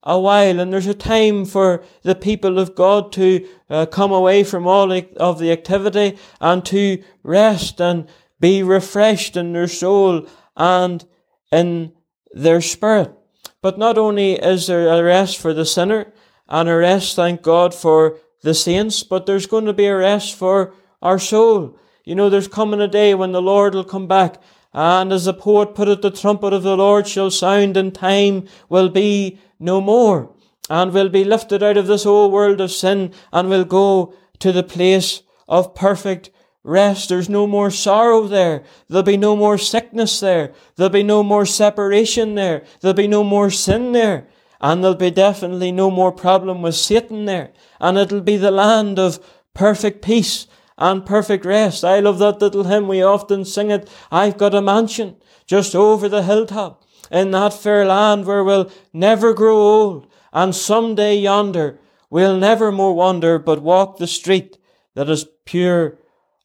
a 0.09 0.19
while, 0.19 0.59
and 0.59 0.73
there's 0.73 0.87
a 0.87 0.93
time 0.93 1.45
for 1.45 1.83
the 2.01 2.15
people 2.15 2.57
of 2.57 2.73
God 2.73 3.11
to 3.13 3.47
uh, 3.69 3.85
come 3.85 4.11
away 4.11 4.43
from 4.43 4.65
all 4.65 4.91
of 4.91 5.37
the 5.37 5.51
activity 5.51 6.17
and 6.41 6.65
to 6.65 7.03
rest 7.21 7.79
and 7.79 8.07
be 8.39 8.63
refreshed 8.63 9.37
in 9.37 9.53
their 9.53 9.67
soul 9.67 10.27
and 10.57 11.05
in 11.51 11.93
their 12.31 12.59
spirit. 12.59 13.13
But 13.61 13.77
not 13.77 13.99
only 13.99 14.33
is 14.33 14.65
there 14.65 14.87
a 14.87 15.03
rest 15.03 15.37
for 15.37 15.53
the 15.53 15.65
sinner 15.65 16.11
and 16.47 16.67
a 16.67 16.75
rest, 16.75 17.15
thank 17.15 17.43
God, 17.43 17.75
for 17.75 18.17
the 18.41 18.55
saints, 18.55 19.03
but 19.03 19.27
there's 19.27 19.45
going 19.45 19.65
to 19.65 19.73
be 19.73 19.85
a 19.85 19.95
rest 19.95 20.33
for 20.33 20.73
our 21.03 21.19
soul. 21.19 21.77
You 22.03 22.15
know, 22.15 22.29
there's 22.31 22.47
coming 22.47 22.81
a 22.81 22.87
day 22.87 23.13
when 23.13 23.31
the 23.31 23.41
Lord 23.43 23.75
will 23.75 23.83
come 23.83 24.07
back 24.07 24.41
and 24.73 25.11
as 25.11 25.25
the 25.25 25.33
poet 25.33 25.73
put 25.73 25.87
it, 25.87 26.01
the 26.01 26.11
trumpet 26.11 26.53
of 26.53 26.63
the 26.63 26.77
Lord 26.77 27.07
shall 27.07 27.31
sound 27.31 27.75
and 27.75 27.93
time 27.93 28.47
will 28.69 28.89
be 28.89 29.39
no 29.59 29.81
more, 29.81 30.33
and 30.69 30.93
will 30.93 31.09
be 31.09 31.23
lifted 31.23 31.61
out 31.61 31.77
of 31.77 31.87
this 31.87 32.05
old 32.05 32.31
world 32.31 32.61
of 32.61 32.71
sin, 32.71 33.13
and 33.33 33.49
will 33.49 33.65
go 33.65 34.13
to 34.39 34.51
the 34.51 34.63
place 34.63 35.23
of 35.47 35.75
perfect 35.75 36.29
rest. 36.63 37.09
There's 37.09 37.29
no 37.29 37.47
more 37.47 37.71
sorrow 37.71 38.27
there. 38.27 38.63
There'll 38.87 39.03
be 39.03 39.17
no 39.17 39.35
more 39.35 39.57
sickness 39.57 40.19
there. 40.19 40.53
There'll 40.75 40.89
be 40.89 41.03
no 41.03 41.23
more 41.23 41.45
separation 41.45 42.35
there. 42.35 42.63
There'll 42.81 42.93
be 42.93 43.07
no 43.07 43.23
more 43.23 43.49
sin 43.49 43.91
there. 43.91 44.27
And 44.61 44.83
there'll 44.83 44.97
be 44.97 45.11
definitely 45.11 45.71
no 45.71 45.89
more 45.89 46.11
problem 46.11 46.61
with 46.61 46.75
Satan 46.75 47.25
there. 47.25 47.53
And 47.79 47.97
it'll 47.97 48.21
be 48.21 48.37
the 48.37 48.51
land 48.51 48.99
of 48.99 49.19
perfect 49.53 50.03
peace 50.03 50.47
and 50.77 51.05
perfect 51.05 51.45
rest. 51.45 51.83
I 51.83 51.99
love 51.99 52.19
that 52.19 52.41
little 52.41 52.65
hymn. 52.65 52.87
We 52.87 53.01
often 53.01 53.45
sing 53.45 53.71
it. 53.71 53.89
I've 54.11 54.37
got 54.37 54.53
a 54.53 54.61
mansion 54.61 55.15
just 55.45 55.75
over 55.75 56.09
the 56.09 56.23
hilltop 56.23 56.83
in 57.11 57.31
that 57.31 57.53
fair 57.53 57.85
land 57.85 58.25
where 58.25 58.43
we'll 58.43 58.71
never 58.93 59.33
grow 59.33 59.57
old, 59.57 60.07
and 60.31 60.55
some 60.55 60.95
day 60.95 61.17
yonder 61.17 61.79
we'll 62.09 62.37
never 62.37 62.71
more 62.71 62.93
wander, 62.93 63.39
but 63.39 63.61
walk 63.61 63.97
the 63.97 64.07
street 64.07 64.57
that 64.95 65.09
is 65.09 65.27
pure 65.45 65.97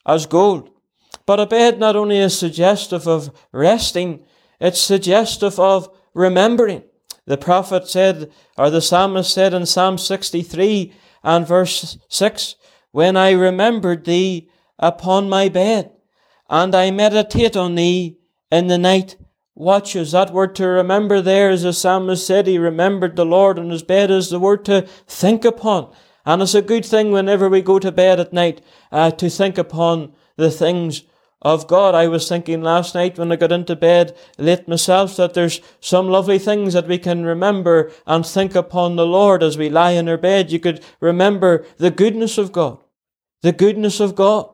as 0.06 0.26
gold. 0.26 0.71
But 1.26 1.40
a 1.40 1.47
bed 1.47 1.78
not 1.78 1.97
only 1.97 2.18
is 2.18 2.38
suggestive 2.38 3.06
of 3.06 3.30
resting, 3.52 4.25
it's 4.61 4.80
suggestive 4.80 5.59
of 5.59 5.88
remembering. 6.12 6.83
The 7.26 7.38
prophet 7.38 7.88
said, 7.88 8.30
or 8.59 8.68
the 8.68 8.83
psalmist 8.83 9.33
said 9.33 9.54
in 9.54 9.64
Psalm 9.64 9.97
63 9.97 10.92
and 11.23 11.47
verse 11.47 11.97
6, 12.09 12.56
When 12.90 13.16
I 13.16 13.30
remembered 13.30 14.04
thee 14.04 14.50
upon 14.78 15.30
my 15.30 15.49
bed, 15.49 15.90
and 16.50 16.75
I 16.75 16.90
meditate 16.90 17.56
on 17.56 17.75
thee 17.75 18.18
in 18.50 18.66
the 18.66 18.76
night 18.76 19.16
watches. 19.55 20.13
That 20.13 20.33
word 20.33 20.55
to 20.57 20.67
remember 20.67 21.21
there, 21.21 21.51
as 21.51 21.63
the 21.63 21.73
psalmist 21.73 22.27
said, 22.27 22.47
he 22.47 22.59
remembered 22.59 23.17
the 23.17 23.27
Lord 23.27 23.59
on 23.59 23.71
his 23.71 23.83
bed, 23.83 24.11
is 24.11 24.31
the 24.31 24.41
word 24.41 24.65
to 24.67 24.83
think 25.07 25.45
upon. 25.45 25.93
And 26.27 26.43
it's 26.43 26.55
a 26.55 26.63
good 26.63 26.85
thing 26.85 27.13
whenever 27.13 27.49
we 27.49 27.63
go 27.63 27.79
to 27.79 27.93
bed 27.93 28.19
at 28.19 28.33
night 28.33 28.63
uh, 28.91 29.11
to 29.13 29.29
think 29.29 29.59
upon 29.59 30.15
the 30.37 30.51
things 30.51 31.05
of 31.43 31.67
God. 31.67 31.95
I 31.95 32.09
was 32.09 32.29
thinking 32.29 32.63
last 32.63 32.95
night 32.95 33.19
when 33.19 33.31
I 33.31 33.37
got 33.37 33.53
into 33.53 33.77
bed 33.77 34.17
late 34.39 34.67
myself 34.67 35.17
that 35.17 35.35
there's 35.35 35.61
some 35.81 36.09
lovely 36.09 36.39
things 36.39 36.73
that 36.73 36.89
we 36.89 36.97
can 36.97 37.25
remember 37.25 37.93
and 38.07 38.25
think 38.25 38.55
upon 38.55 38.97
the 38.97 39.07
Lord 39.07 39.43
as 39.43 39.59
we 39.59 39.69
lie 39.69 39.93
in 39.93 40.09
our 40.09 40.17
bed. 40.17 40.51
You 40.51 40.59
could 40.59 40.83
remember 41.01 41.67
the 41.77 41.91
goodness 41.91 42.39
of 42.39 42.51
God. 42.51 42.79
The 43.43 43.53
goodness 43.53 44.01
of 44.01 44.15
God. 44.15 44.54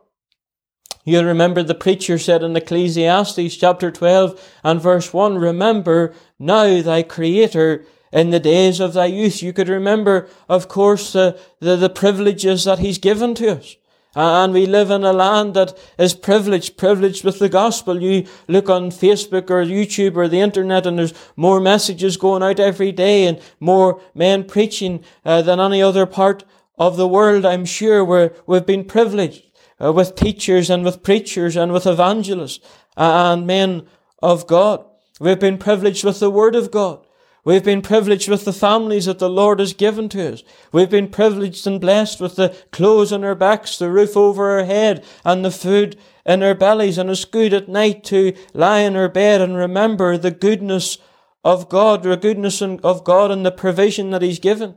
You 1.05 1.23
remember 1.23 1.63
the 1.63 1.75
preacher 1.75 2.19
said 2.19 2.43
in 2.43 2.55
Ecclesiastes 2.55 3.57
chapter 3.57 3.91
12 3.91 4.59
and 4.63 4.81
verse 4.81 5.13
1, 5.13 5.39
Remember 5.39 6.15
now 6.39 6.83
thy 6.83 7.03
Creator 7.03 7.85
in 8.13 8.31
the 8.31 8.41
days 8.41 8.81
of 8.81 8.93
thy 8.93 9.07
youth. 9.07 9.43
You 9.43 9.53
could 9.53 9.69
remember, 9.69 10.29
of 10.49 10.69
course, 10.69 11.13
the, 11.13 11.39
the, 11.59 11.77
the 11.77 11.89
privileges 11.89 12.65
that 12.65 12.81
He's 12.81 12.99
given 12.99 13.35
to 13.37 13.57
us. 13.57 13.77
And 14.15 14.53
we 14.53 14.67
live 14.67 14.91
in 14.91 15.05
a 15.05 15.13
land 15.13 15.55
that 15.55 15.79
is 15.97 16.15
privileged, 16.15 16.77
privileged 16.77 17.25
with 17.25 17.39
the 17.39 17.49
gospel. 17.49 18.03
You 18.03 18.27
look 18.49 18.69
on 18.69 18.91
Facebook 18.91 19.51
or 19.51 19.65
YouTube 19.65 20.17
or 20.17 20.27
the 20.27 20.41
internet 20.41 20.85
and 20.85 20.99
there's 20.99 21.15
more 21.37 21.61
messages 21.61 22.17
going 22.17 22.43
out 22.43 22.59
every 22.59 22.91
day 22.91 23.27
and 23.27 23.41
more 23.61 24.01
men 24.13 24.45
preaching 24.45 25.05
uh, 25.25 25.43
than 25.43 25.61
any 25.61 25.81
other 25.81 26.07
part 26.07 26.45
of 26.77 26.97
the 26.97 27.07
world. 27.07 27.45
I'm 27.45 27.65
sure 27.65 28.05
where 28.05 28.33
we've 28.47 28.67
been 28.67 28.85
privileged 28.85 29.50
uh, 29.83 29.93
with 29.93 30.15
teachers 30.15 30.71
and 30.71 30.85
with 30.85 31.03
preachers 31.03 31.57
and 31.57 31.73
with 31.73 31.87
evangelists 31.87 32.65
and 32.97 33.47
men 33.47 33.87
of 34.23 34.47
God. 34.47 34.85
We've 35.19 35.41
been 35.41 35.59
privileged 35.59 36.05
with 36.05 36.21
the 36.21 36.31
word 36.31 36.55
of 36.55 36.71
God. 36.71 37.07
We've 37.43 37.65
been 37.65 37.81
privileged 37.81 38.29
with 38.29 38.45
the 38.45 38.53
families 38.53 39.07
that 39.07 39.19
the 39.19 39.31
Lord 39.31 39.61
has 39.61 39.73
given 39.73 40.11
to 40.11 40.35
us. 40.35 40.43
We've 40.73 40.91
been 40.91 41.09
privileged 41.09 41.67
and 41.67 41.81
blessed 41.81 42.21
with 42.21 42.37
the 42.37 42.55
clothes 42.71 43.13
on 43.13 43.25
our 43.25 43.35
backs, 43.35 43.79
the 43.79 43.91
roof 43.91 44.17
over 44.17 44.59
our 44.59 44.65
head, 44.65 45.05
and 45.25 45.43
the 45.43 45.51
food 45.51 45.97
in 46.27 46.43
our 46.43 46.55
bellies. 46.55 46.99
And 46.99 47.09
it's 47.09 47.25
good 47.25 47.55
at 47.55 47.69
night 47.69 48.05
to 48.05 48.35
lie 48.53 48.81
in 48.81 48.95
our 48.95 49.09
bed 49.09 49.41
and 49.41 49.57
remember 49.57 50.19
the 50.19 50.31
goodness 50.31 50.99
of 51.43 51.71
God, 51.71 52.03
the 52.03 52.17
goodness 52.17 52.61
of 52.61 53.05
God 53.05 53.31
and 53.31 53.47
the 53.47 53.51
provision 53.51 54.11
that 54.11 54.23
He's 54.23 54.39
given 54.39 54.77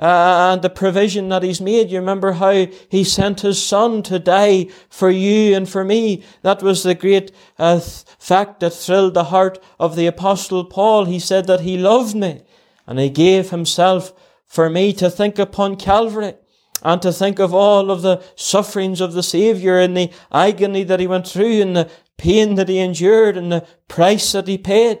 uh, 0.00 0.52
and 0.52 0.62
the 0.62 0.70
provision 0.70 1.28
that 1.28 1.42
he's 1.42 1.60
made. 1.60 1.90
You 1.90 1.98
remember 1.98 2.32
how 2.32 2.66
he 2.88 3.04
sent 3.04 3.42
his 3.42 3.62
son 3.62 4.02
to 4.04 4.18
die 4.18 4.68
for 4.88 5.10
you 5.10 5.54
and 5.54 5.68
for 5.68 5.84
me. 5.84 6.24
That 6.42 6.62
was 6.62 6.82
the 6.82 6.94
great 6.94 7.30
uh, 7.58 7.80
fact 7.80 8.60
that 8.60 8.72
thrilled 8.72 9.14
the 9.14 9.24
heart 9.24 9.62
of 9.78 9.96
the 9.96 10.06
apostle 10.06 10.64
Paul. 10.64 11.04
He 11.04 11.18
said 11.18 11.46
that 11.46 11.60
he 11.60 11.76
loved 11.76 12.16
me 12.16 12.42
and 12.86 12.98
he 12.98 13.10
gave 13.10 13.50
himself 13.50 14.12
for 14.46 14.70
me 14.70 14.92
to 14.94 15.10
think 15.10 15.38
upon 15.38 15.76
Calvary 15.76 16.34
and 16.82 17.02
to 17.02 17.12
think 17.12 17.38
of 17.38 17.52
all 17.52 17.90
of 17.90 18.00
the 18.00 18.22
sufferings 18.36 19.02
of 19.02 19.12
the 19.12 19.22
Saviour 19.22 19.78
and 19.78 19.94
the 19.94 20.10
agony 20.32 20.82
that 20.82 20.98
he 20.98 21.06
went 21.06 21.28
through 21.28 21.60
and 21.60 21.76
the 21.76 21.90
pain 22.16 22.54
that 22.54 22.70
he 22.70 22.78
endured 22.78 23.36
and 23.36 23.52
the 23.52 23.66
price 23.86 24.32
that 24.32 24.48
he 24.48 24.56
paid. 24.56 24.98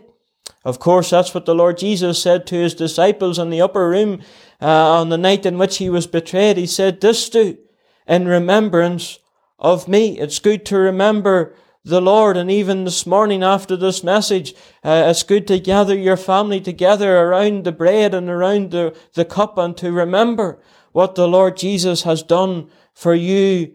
Of 0.62 0.78
course, 0.78 1.10
that's 1.10 1.32
what 1.32 1.46
the 1.46 1.54
Lord 1.54 1.78
Jesus 1.78 2.22
said 2.22 2.46
to 2.48 2.54
his 2.54 2.74
disciples 2.74 3.38
in 3.38 3.48
the 3.48 3.62
upper 3.62 3.88
room 3.88 4.20
uh, 4.60 5.00
on 5.00 5.08
the 5.08 5.18
night 5.18 5.46
in 5.46 5.58
which 5.58 5.78
he 5.78 5.88
was 5.88 6.06
betrayed. 6.06 6.56
He 6.56 6.66
said, 6.66 7.00
This 7.00 7.28
do 7.28 7.58
in 8.06 8.26
remembrance 8.26 9.18
of 9.58 9.88
me. 9.88 10.18
It's 10.18 10.38
good 10.38 10.66
to 10.66 10.78
remember 10.78 11.54
the 11.84 12.00
Lord. 12.00 12.36
And 12.36 12.50
even 12.50 12.84
this 12.84 13.06
morning 13.06 13.42
after 13.42 13.76
this 13.76 14.04
message, 14.04 14.54
uh, 14.84 15.04
it's 15.06 15.22
good 15.22 15.46
to 15.48 15.58
gather 15.58 15.96
your 15.96 16.16
family 16.16 16.60
together 16.60 17.18
around 17.18 17.64
the 17.64 17.72
bread 17.72 18.14
and 18.14 18.28
around 18.28 18.70
the, 18.70 18.96
the 19.14 19.24
cup 19.24 19.58
and 19.58 19.76
to 19.78 19.92
remember 19.92 20.60
what 20.92 21.14
the 21.14 21.28
Lord 21.28 21.56
Jesus 21.56 22.02
has 22.02 22.22
done 22.22 22.68
for 22.92 23.14
you 23.14 23.74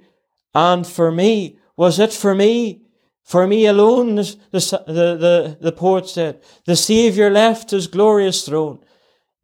and 0.53 0.85
for 0.85 1.11
me. 1.11 1.57
Was 1.77 1.99
it 1.99 2.13
for 2.13 2.35
me? 2.35 2.81
For 3.23 3.47
me 3.47 3.65
alone, 3.65 4.15
the, 4.15 4.37
the, 4.51 4.83
the, 4.85 5.57
the 5.59 5.71
poet 5.71 6.07
said, 6.07 6.43
the 6.65 6.75
Saviour 6.75 7.31
left 7.31 7.71
his 7.71 7.87
glorious 7.87 8.45
throne 8.45 8.79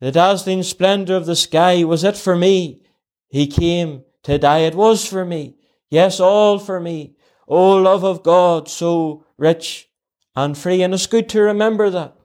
the 0.01 0.12
dazzling 0.12 0.63
splendor 0.63 1.15
of 1.15 1.27
the 1.27 1.36
sky, 1.36 1.84
was 1.86 2.03
it 2.03 2.17
for 2.17 2.36
me? 2.36 2.81
He 3.29 3.48
came 3.48 4.03
to 4.24 4.38
die. 4.38 4.60
It 4.60 4.75
was 4.75 5.08
for 5.08 5.24
me. 5.24 5.55
Yes, 5.89 6.20
all 6.20 6.60
for 6.60 6.79
me. 6.79 7.15
O 7.48 7.75
love 7.75 8.03
of 8.03 8.24
God, 8.24 8.67
so 8.67 9.25
rich 9.38 9.89
and 10.36 10.58
free. 10.58 10.81
And 10.81 10.93
it's 10.93 11.08
good 11.08 11.29
to 11.29 11.41
remember 11.41 11.89
that. 11.91 12.15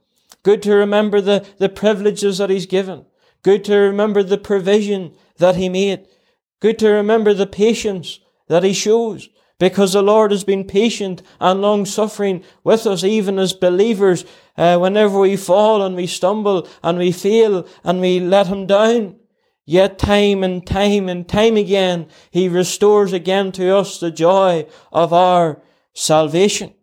Good 0.42 0.62
to 0.62 0.74
remember 0.74 1.20
the, 1.20 1.46
the 1.58 1.68
privileges 1.68 2.38
that 2.38 2.50
He's 2.50 2.66
given. 2.66 3.04
Good 3.42 3.64
to 3.64 3.76
remember 3.76 4.22
the 4.22 4.38
provision 4.38 5.14
that 5.36 5.56
He 5.56 5.68
made. 5.68 6.06
Good 6.60 6.78
to 6.78 6.88
remember 6.88 7.34
the 7.34 7.46
patience 7.46 8.20
that 8.48 8.62
He 8.62 8.72
shows 8.72 9.28
because 9.58 9.92
the 9.92 10.02
Lord 10.02 10.30
has 10.30 10.44
been 10.44 10.64
patient 10.64 11.22
and 11.40 11.62
long 11.62 11.86
suffering 11.86 12.44
with 12.62 12.86
us, 12.86 13.02
even 13.02 13.38
as 13.38 13.52
believers, 13.52 14.24
uh, 14.56 14.78
whenever 14.78 15.18
we 15.18 15.36
fall 15.36 15.82
and 15.82 15.96
we 15.96 16.06
stumble 16.06 16.68
and 16.82 16.98
we 16.98 17.12
fail 17.12 17.66
and 17.82 18.00
we 18.00 18.20
let 18.20 18.48
Him 18.48 18.66
down. 18.66 19.16
Yet 19.64 19.98
time 19.98 20.44
and 20.44 20.64
time 20.64 21.08
and 21.08 21.26
time 21.28 21.56
again, 21.56 22.06
He 22.30 22.48
restores 22.48 23.12
again 23.12 23.50
to 23.52 23.76
us 23.76 23.98
the 23.98 24.10
joy 24.10 24.66
of 24.92 25.12
our 25.12 25.62
salvation. 25.92 26.74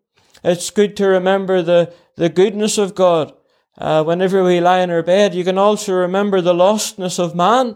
It's 0.44 0.70
good 0.70 0.98
to 0.98 1.08
remember 1.08 1.62
the, 1.62 1.94
the 2.18 2.30
goodness 2.30 2.78
of 2.78 2.96
God. 2.96 3.34
Uh, 3.78 4.04
whenever 4.04 4.44
we 4.44 4.60
lie 4.60 4.82
in 4.82 4.90
our 4.90 5.02
bed, 5.02 5.34
you 5.34 5.44
can 5.44 5.58
also 5.58 5.94
remember 5.94 6.42
the 6.42 6.54
lostness 6.54 7.20
of 7.20 7.36
man. 7.36 7.76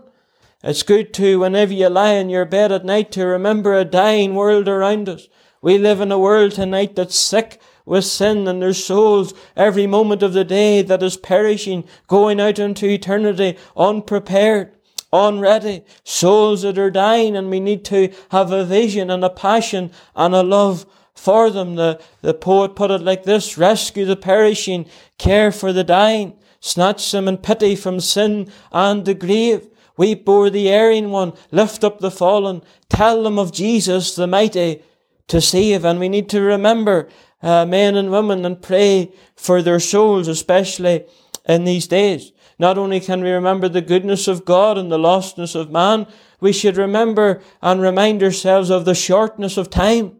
It's 0.63 0.81
good 0.81 1.13
to, 1.13 1.39
whenever 1.39 1.71
you 1.71 1.87
lie 1.87 2.13
in 2.13 2.29
your 2.29 2.45
bed 2.45 2.71
at 2.71 2.83
night, 2.83 3.11
to 3.11 3.27
remember 3.27 3.75
a 3.75 3.85
dying 3.85 4.33
world 4.33 4.67
around 4.67 5.07
us. 5.07 5.27
We 5.61 5.77
live 5.77 6.01
in 6.01 6.11
a 6.11 6.17
world 6.17 6.53
tonight 6.53 6.95
that's 6.95 7.15
sick 7.15 7.61
with 7.85 8.05
sin 8.05 8.47
and 8.47 8.59
there's 8.59 8.83
souls 8.83 9.35
every 9.55 9.85
moment 9.85 10.23
of 10.23 10.33
the 10.33 10.43
day 10.43 10.81
that 10.81 11.03
is 11.03 11.15
perishing, 11.15 11.83
going 12.07 12.41
out 12.41 12.57
into 12.57 12.87
eternity 12.87 13.55
unprepared, 13.75 14.75
unready. 15.13 15.83
Souls 16.03 16.63
that 16.63 16.79
are 16.79 16.89
dying 16.89 17.37
and 17.37 17.51
we 17.51 17.59
need 17.59 17.85
to 17.85 18.11
have 18.31 18.51
a 18.51 18.65
vision 18.65 19.11
and 19.11 19.23
a 19.23 19.29
passion 19.29 19.91
and 20.15 20.33
a 20.33 20.41
love 20.41 20.87
for 21.13 21.51
them. 21.51 21.75
The, 21.75 22.01
the 22.21 22.33
poet 22.33 22.75
put 22.75 22.89
it 22.89 23.01
like 23.01 23.25
this, 23.25 23.59
rescue 23.59 24.05
the 24.05 24.15
perishing, 24.15 24.87
care 25.19 25.51
for 25.51 25.71
the 25.71 25.83
dying, 25.83 26.33
snatch 26.59 27.11
them 27.11 27.27
in 27.27 27.37
pity 27.37 27.75
from 27.75 27.99
sin 27.99 28.51
and 28.71 29.05
the 29.05 29.13
grave. 29.13 29.69
Weep 29.97 30.27
o'er 30.29 30.49
the 30.49 30.69
erring 30.69 31.09
one, 31.09 31.33
lift 31.51 31.83
up 31.83 31.99
the 31.99 32.11
fallen, 32.11 32.61
tell 32.89 33.23
them 33.23 33.39
of 33.39 33.51
Jesus 33.51 34.15
the 34.15 34.27
mighty 34.27 34.83
to 35.27 35.41
save. 35.41 35.83
And 35.83 35.99
we 35.99 36.07
need 36.07 36.29
to 36.29 36.41
remember 36.41 37.09
uh, 37.41 37.65
men 37.65 37.95
and 37.95 38.11
women 38.11 38.45
and 38.45 38.61
pray 38.61 39.11
for 39.35 39.61
their 39.61 39.79
souls, 39.79 40.27
especially 40.27 41.05
in 41.47 41.63
these 41.63 41.87
days. 41.87 42.31
Not 42.59 42.77
only 42.77 42.99
can 42.99 43.21
we 43.21 43.31
remember 43.31 43.69
the 43.69 43.81
goodness 43.81 44.27
of 44.27 44.45
God 44.45 44.77
and 44.77 44.91
the 44.91 44.97
lostness 44.97 45.55
of 45.55 45.71
man, 45.71 46.07
we 46.39 46.51
should 46.51 46.77
remember 46.77 47.41
and 47.61 47.81
remind 47.81 48.23
ourselves 48.23 48.69
of 48.69 48.85
the 48.85 48.95
shortness 48.95 49.57
of 49.57 49.69
time. 49.69 50.17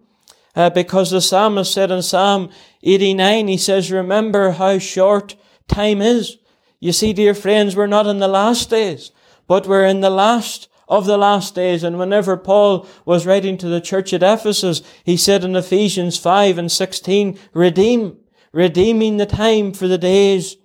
Uh, 0.56 0.72
because 0.72 1.12
the 1.12 1.22
psalmist 1.22 1.72
said 1.72 1.92
in 1.92 2.02
Psalm 2.02 2.50
89, 2.82 3.48
he 3.48 3.58
says, 3.58 3.92
remember 3.92 4.52
how 4.52 4.80
short 4.80 5.36
time 5.68 6.02
is. 6.02 6.38
You 6.80 6.92
see, 6.94 7.14
dear 7.14 7.36
friends, 7.36 7.76
we're 7.76 7.88
not 7.88 8.08
in 8.08 8.18
the 8.20 8.28
last 8.28 8.70
days. 8.70 9.12
But 9.48 9.68
we're 9.68 9.86
in 9.86 10.02
the 10.02 10.10
last 10.10 10.68
of 10.88 11.06
the 11.06 11.18
last 11.18 11.56
days. 11.56 11.84
And 11.84 12.00
whenever 12.00 12.38
Paul 12.38 12.88
was 13.06 13.26
writing 13.26 13.58
to 13.58 13.68
the 13.68 13.82
church 13.82 14.14
at 14.14 14.24
Ephesus, 14.24 14.82
he 15.04 15.18
said 15.18 15.44
in 15.44 15.56
Ephesians 15.56 16.18
5 16.18 16.58
and 16.58 16.72
16, 16.72 17.38
redeem, 17.54 18.18
redeeming 18.54 19.18
the 19.18 19.26
time 19.26 19.74
for 19.74 19.88
the 19.88 19.98
days 19.98 20.58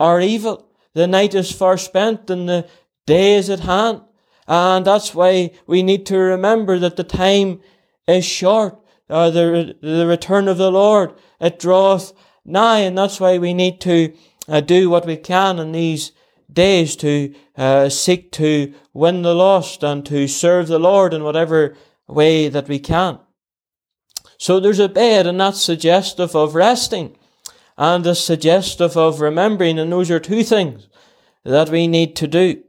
are 0.00 0.20
evil. 0.20 0.68
The 0.94 1.06
night 1.06 1.34
is 1.34 1.52
far 1.52 1.78
spent 1.78 2.28
and 2.28 2.48
the 2.48 2.68
day 3.06 3.36
is 3.36 3.48
at 3.50 3.60
hand. 3.60 4.02
And 4.48 4.84
that's 4.84 5.14
why 5.14 5.52
we 5.66 5.82
need 5.82 6.06
to 6.06 6.18
remember 6.18 6.78
that 6.80 6.96
the 6.96 7.04
time 7.04 7.60
is 8.08 8.24
short. 8.24 8.78
Uh, 9.08 9.30
the, 9.30 9.76
the 9.80 10.06
return 10.06 10.48
of 10.48 10.58
the 10.58 10.70
Lord, 10.70 11.14
it 11.40 11.58
draweth 11.58 12.12
nigh. 12.44 12.80
And 12.80 12.98
that's 12.98 13.20
why 13.20 13.38
we 13.38 13.54
need 13.54 13.80
to 13.82 14.12
uh, 14.48 14.60
do 14.60 14.90
what 14.90 15.06
we 15.06 15.16
can 15.16 15.60
in 15.60 15.70
these 15.70 16.12
days 16.52 16.96
to 16.96 17.34
uh, 17.56 17.88
seek 17.88 18.32
to 18.32 18.74
win 18.92 19.22
the 19.22 19.34
lost 19.34 19.82
and 19.82 20.04
to 20.06 20.26
serve 20.28 20.68
the 20.68 20.78
Lord 20.78 21.14
in 21.14 21.24
whatever 21.24 21.76
way 22.06 22.48
that 22.48 22.68
we 22.68 22.78
can. 22.78 23.18
So 24.38 24.58
there's 24.58 24.80
a 24.80 24.88
bed, 24.88 25.26
and 25.26 25.40
that's 25.40 25.62
suggestive 25.62 26.34
of 26.34 26.54
resting, 26.54 27.16
and 27.78 28.06
is 28.06 28.22
suggestive 28.22 28.96
of 28.96 29.20
remembering, 29.20 29.78
and 29.78 29.92
those 29.92 30.10
are 30.10 30.20
two 30.20 30.42
things 30.42 30.88
that 31.44 31.68
we 31.68 31.86
need 31.86 32.16
to 32.16 32.26
do. 32.26 32.62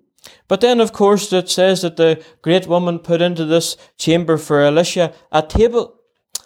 But 0.47 0.61
then, 0.61 0.79
of 0.79 0.93
course, 0.93 1.33
it 1.33 1.49
says 1.49 1.81
that 1.81 1.97
the 1.97 2.23
great 2.41 2.67
woman 2.67 2.99
put 2.99 3.21
into 3.21 3.45
this 3.45 3.75
chamber 3.97 4.37
for 4.37 4.61
Elisha 4.61 5.13
a 5.31 5.41
table. 5.41 5.99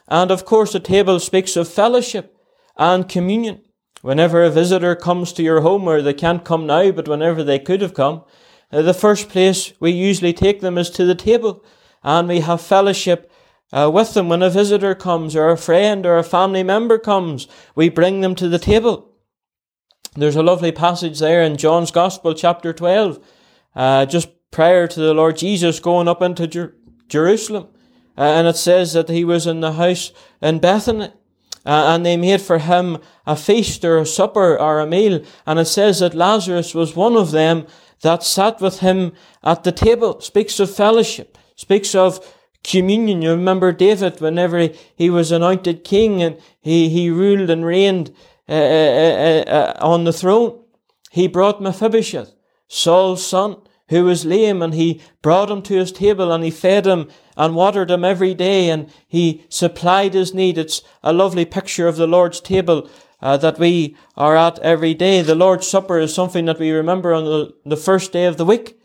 And 0.07 0.31
of 0.31 0.45
course, 0.45 0.73
the 0.73 0.79
table 0.79 1.19
speaks 1.19 1.55
of 1.57 1.67
fellowship 1.67 2.35
and 2.77 3.09
communion. 3.09 3.61
Whenever 4.01 4.43
a 4.43 4.49
visitor 4.49 4.95
comes 4.95 5.33
to 5.33 5.43
your 5.43 5.61
home, 5.61 5.87
or 5.87 6.01
they 6.01 6.13
can't 6.13 6.45
come 6.45 6.65
now, 6.67 6.91
but 6.91 7.07
whenever 7.07 7.43
they 7.43 7.59
could 7.59 7.81
have 7.81 7.93
come, 7.93 8.23
uh, 8.71 8.81
the 8.81 8.93
first 8.93 9.29
place 9.29 9.73
we 9.79 9.91
usually 9.91 10.33
take 10.33 10.61
them 10.61 10.77
is 10.77 10.89
to 10.89 11.05
the 11.05 11.15
table 11.15 11.63
and 12.03 12.27
we 12.27 12.41
have 12.41 12.61
fellowship 12.61 13.31
uh, 13.71 13.89
with 13.93 14.13
them. 14.13 14.29
When 14.29 14.41
a 14.41 14.49
visitor 14.49 14.95
comes 14.95 15.35
or 15.35 15.49
a 15.49 15.57
friend 15.57 16.05
or 16.05 16.17
a 16.17 16.23
family 16.23 16.63
member 16.63 16.97
comes, 16.97 17.47
we 17.75 17.89
bring 17.89 18.21
them 18.21 18.35
to 18.35 18.47
the 18.47 18.59
table. 18.59 19.13
There's 20.15 20.35
a 20.35 20.43
lovely 20.43 20.71
passage 20.71 21.19
there 21.19 21.43
in 21.43 21.57
John's 21.57 21.91
Gospel, 21.91 22.33
chapter 22.33 22.73
12, 22.73 23.19
uh, 23.75 24.05
just 24.05 24.29
prior 24.51 24.87
to 24.87 24.99
the 24.99 25.13
Lord 25.13 25.37
Jesus 25.37 25.79
going 25.79 26.07
up 26.07 26.21
into 26.21 26.47
Jer- 26.47 26.75
Jerusalem. 27.07 27.67
Uh, 28.17 28.21
and 28.21 28.47
it 28.47 28.57
says 28.57 28.93
that 28.93 29.09
he 29.09 29.23
was 29.23 29.45
in 29.45 29.59
the 29.59 29.73
house 29.73 30.11
in 30.41 30.59
Bethany. 30.59 31.11
Uh, 31.67 31.93
and 31.93 32.05
they 32.05 32.15
made 32.15 32.39
for 32.39 32.59
him 32.59 32.97
a 33.25 33.35
feast 33.35 33.83
or 33.83 33.97
a 33.97 34.05
supper 34.05 34.57
or 34.57 34.79
a 34.79 34.87
meal. 34.87 35.21
And 35.45 35.59
it 35.59 35.65
says 35.65 35.99
that 35.99 36.15
Lazarus 36.15 36.73
was 36.73 36.95
one 36.95 37.17
of 37.17 37.31
them 37.31 37.67
that 38.03 38.23
sat 38.23 38.61
with 38.61 38.79
him 38.79 39.11
at 39.43 39.65
the 39.65 39.73
table. 39.73 40.21
Speaks 40.21 40.61
of 40.61 40.73
fellowship, 40.73 41.37
speaks 41.57 41.93
of 41.93 42.25
communion. 42.63 43.21
You 43.21 43.31
remember 43.31 43.73
David 43.73 44.21
whenever 44.21 44.69
he, 44.95 45.09
was 45.09 45.29
anointed 45.29 45.83
king 45.83 46.23
and 46.23 46.37
he, 46.61 46.87
he 46.87 47.09
ruled 47.09 47.49
and 47.49 47.65
reigned 47.65 48.15
uh, 48.47 48.53
uh, 48.53 48.55
uh, 48.55 49.43
uh, 49.49 49.73
on 49.81 50.05
the 50.05 50.13
throne. 50.13 50.63
He 51.11 51.27
brought 51.27 51.61
Mephibosheth, 51.61 52.33
Saul's 52.69 53.25
son, 53.25 53.57
who 53.89 54.03
was 54.03 54.25
lame, 54.25 54.61
and 54.61 54.73
he 54.73 55.01
brought 55.21 55.51
him 55.51 55.61
to 55.63 55.75
his 55.75 55.91
table 55.91 56.31
and 56.31 56.43
he 56.43 56.51
fed 56.51 56.85
him 56.85 57.09
and 57.35 57.55
watered 57.55 57.91
him 57.91 58.03
every 58.03 58.33
day 58.33 58.69
and 58.69 58.89
he 59.07 59.45
supplied 59.49 60.13
his 60.13 60.33
need. 60.33 60.57
It's 60.57 60.81
a 61.03 61.13
lovely 61.13 61.45
picture 61.45 61.87
of 61.87 61.95
the 61.95 62.07
Lord's 62.07 62.41
table 62.41 62.89
uh, 63.21 63.37
that 63.37 63.59
we 63.59 63.95
are 64.15 64.35
at 64.35 64.59
every 64.59 64.93
day. 64.93 65.21
The 65.21 65.35
Lord's 65.35 65.67
Supper 65.67 65.99
is 65.99 66.13
something 66.13 66.45
that 66.45 66.59
we 66.59 66.71
remember 66.71 67.13
on 67.13 67.25
the, 67.25 67.53
the 67.65 67.77
first 67.77 68.11
day 68.11 68.25
of 68.25 68.37
the 68.37 68.45
week, 68.45 68.79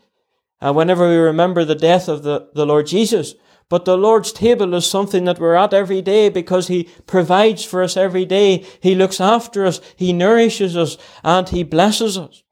uh, 0.61 0.73
whenever 0.73 1.07
we 1.07 1.17
remember 1.17 1.65
the 1.65 1.75
death 1.75 2.07
of 2.07 2.23
the, 2.23 2.49
the 2.53 2.65
Lord 2.65 2.87
Jesus. 2.87 3.35
But 3.69 3.85
the 3.85 3.97
Lord's 3.97 4.31
table 4.31 4.73
is 4.73 4.85
something 4.85 5.25
that 5.25 5.39
we're 5.39 5.55
at 5.55 5.73
every 5.73 6.01
day 6.01 6.29
because 6.29 6.67
He 6.67 6.89
provides 7.07 7.63
for 7.63 7.81
us 7.81 7.97
every 7.97 8.25
day. 8.25 8.65
He 8.79 8.93
looks 8.95 9.19
after 9.19 9.65
us, 9.65 9.81
He 9.95 10.13
nourishes 10.13 10.77
us, 10.77 10.97
and 11.23 11.49
He 11.49 11.63
blesses 11.63 12.17
us. 12.17 12.43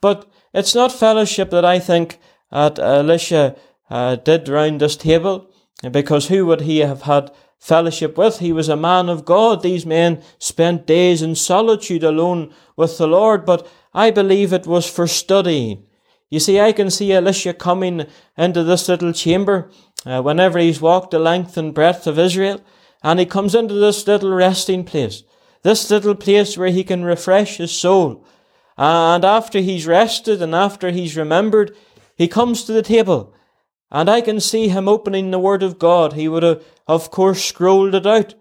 But 0.00 0.30
it's 0.52 0.74
not 0.74 0.92
fellowship 0.92 1.50
that 1.50 1.64
I 1.64 1.78
think 1.78 2.18
that 2.50 2.78
Elisha 2.78 3.56
uh, 3.90 4.16
did 4.16 4.48
round 4.48 4.80
this 4.80 4.96
table, 4.96 5.50
because 5.90 6.28
who 6.28 6.46
would 6.46 6.62
he 6.62 6.78
have 6.78 7.02
had 7.02 7.30
fellowship 7.58 8.18
with? 8.18 8.38
He 8.38 8.52
was 8.52 8.68
a 8.68 8.76
man 8.76 9.08
of 9.08 9.24
God. 9.24 9.62
These 9.62 9.86
men 9.86 10.22
spent 10.38 10.86
days 10.86 11.22
in 11.22 11.34
solitude 11.34 12.04
alone 12.04 12.52
with 12.76 12.98
the 12.98 13.06
Lord, 13.06 13.44
but 13.44 13.66
I 13.94 14.10
believe 14.10 14.52
it 14.52 14.66
was 14.66 14.88
for 14.88 15.06
studying. 15.06 15.86
You 16.30 16.40
see, 16.40 16.58
I 16.60 16.72
can 16.72 16.90
see 16.90 17.12
Elisha 17.12 17.54
coming 17.54 18.06
into 18.36 18.64
this 18.64 18.88
little 18.88 19.12
chamber 19.12 19.70
uh, 20.06 20.22
whenever 20.22 20.58
he's 20.58 20.80
walked 20.80 21.10
the 21.10 21.18
length 21.18 21.56
and 21.56 21.74
breadth 21.74 22.06
of 22.06 22.18
Israel, 22.18 22.60
and 23.02 23.20
he 23.20 23.26
comes 23.26 23.54
into 23.54 23.74
this 23.74 24.06
little 24.06 24.32
resting 24.32 24.84
place, 24.84 25.24
this 25.62 25.90
little 25.90 26.14
place 26.14 26.56
where 26.56 26.70
he 26.70 26.84
can 26.84 27.04
refresh 27.04 27.58
his 27.58 27.72
soul. 27.72 28.24
And 28.76 29.24
after 29.24 29.60
he's 29.60 29.86
rested 29.86 30.40
and 30.40 30.54
after 30.54 30.90
he's 30.90 31.16
remembered, 31.16 31.76
he 32.16 32.28
comes 32.28 32.64
to 32.64 32.72
the 32.72 32.82
table. 32.82 33.34
And 33.90 34.08
I 34.08 34.20
can 34.22 34.40
see 34.40 34.68
him 34.68 34.88
opening 34.88 35.30
the 35.30 35.38
Word 35.38 35.62
of 35.62 35.78
God. 35.78 36.14
He 36.14 36.28
would 36.28 36.42
have, 36.42 36.64
of 36.86 37.10
course, 37.10 37.44
scrolled 37.44 37.94
it 37.94 38.06
out. 38.06 38.34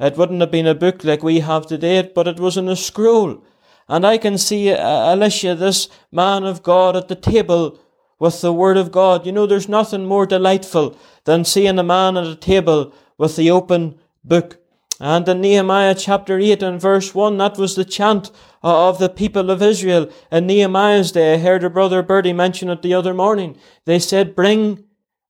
It 0.00 0.16
wouldn't 0.16 0.40
have 0.40 0.50
been 0.50 0.66
a 0.66 0.74
book 0.74 1.04
like 1.04 1.22
we 1.22 1.40
have 1.40 1.66
today, 1.66 2.10
but 2.14 2.26
it 2.26 2.40
was 2.40 2.56
in 2.56 2.68
a 2.68 2.76
scroll. 2.76 3.44
And 3.86 4.06
I 4.06 4.16
can 4.16 4.38
see 4.38 4.72
uh, 4.72 4.76
Elisha, 4.78 5.54
this 5.54 5.88
man 6.10 6.44
of 6.44 6.62
God, 6.62 6.96
at 6.96 7.08
the 7.08 7.14
table 7.14 7.78
with 8.18 8.40
the 8.40 8.52
Word 8.52 8.78
of 8.78 8.90
God. 8.90 9.26
You 9.26 9.32
know, 9.32 9.46
there's 9.46 9.68
nothing 9.68 10.06
more 10.06 10.24
delightful 10.24 10.96
than 11.24 11.44
seeing 11.44 11.78
a 11.78 11.82
man 11.82 12.16
at 12.16 12.26
a 12.26 12.36
table 12.36 12.92
with 13.18 13.36
the 13.36 13.50
open 13.50 13.98
book. 14.24 14.63
And 15.00 15.28
in 15.28 15.40
Nehemiah 15.40 15.94
chapter 15.96 16.38
8 16.38 16.62
and 16.62 16.80
verse 16.80 17.14
1, 17.14 17.36
that 17.38 17.58
was 17.58 17.74
the 17.74 17.84
chant 17.84 18.30
uh, 18.62 18.88
of 18.88 18.98
the 18.98 19.08
people 19.08 19.50
of 19.50 19.60
Israel. 19.60 20.08
In 20.30 20.46
Nehemiah's 20.46 21.10
day, 21.10 21.34
I 21.34 21.38
heard 21.38 21.64
a 21.64 21.70
brother 21.70 22.02
Birdie 22.02 22.32
mention 22.32 22.68
it 22.68 22.82
the 22.82 22.94
other 22.94 23.12
morning. 23.12 23.56
They 23.86 23.98
said, 23.98 24.36
bring 24.36 24.84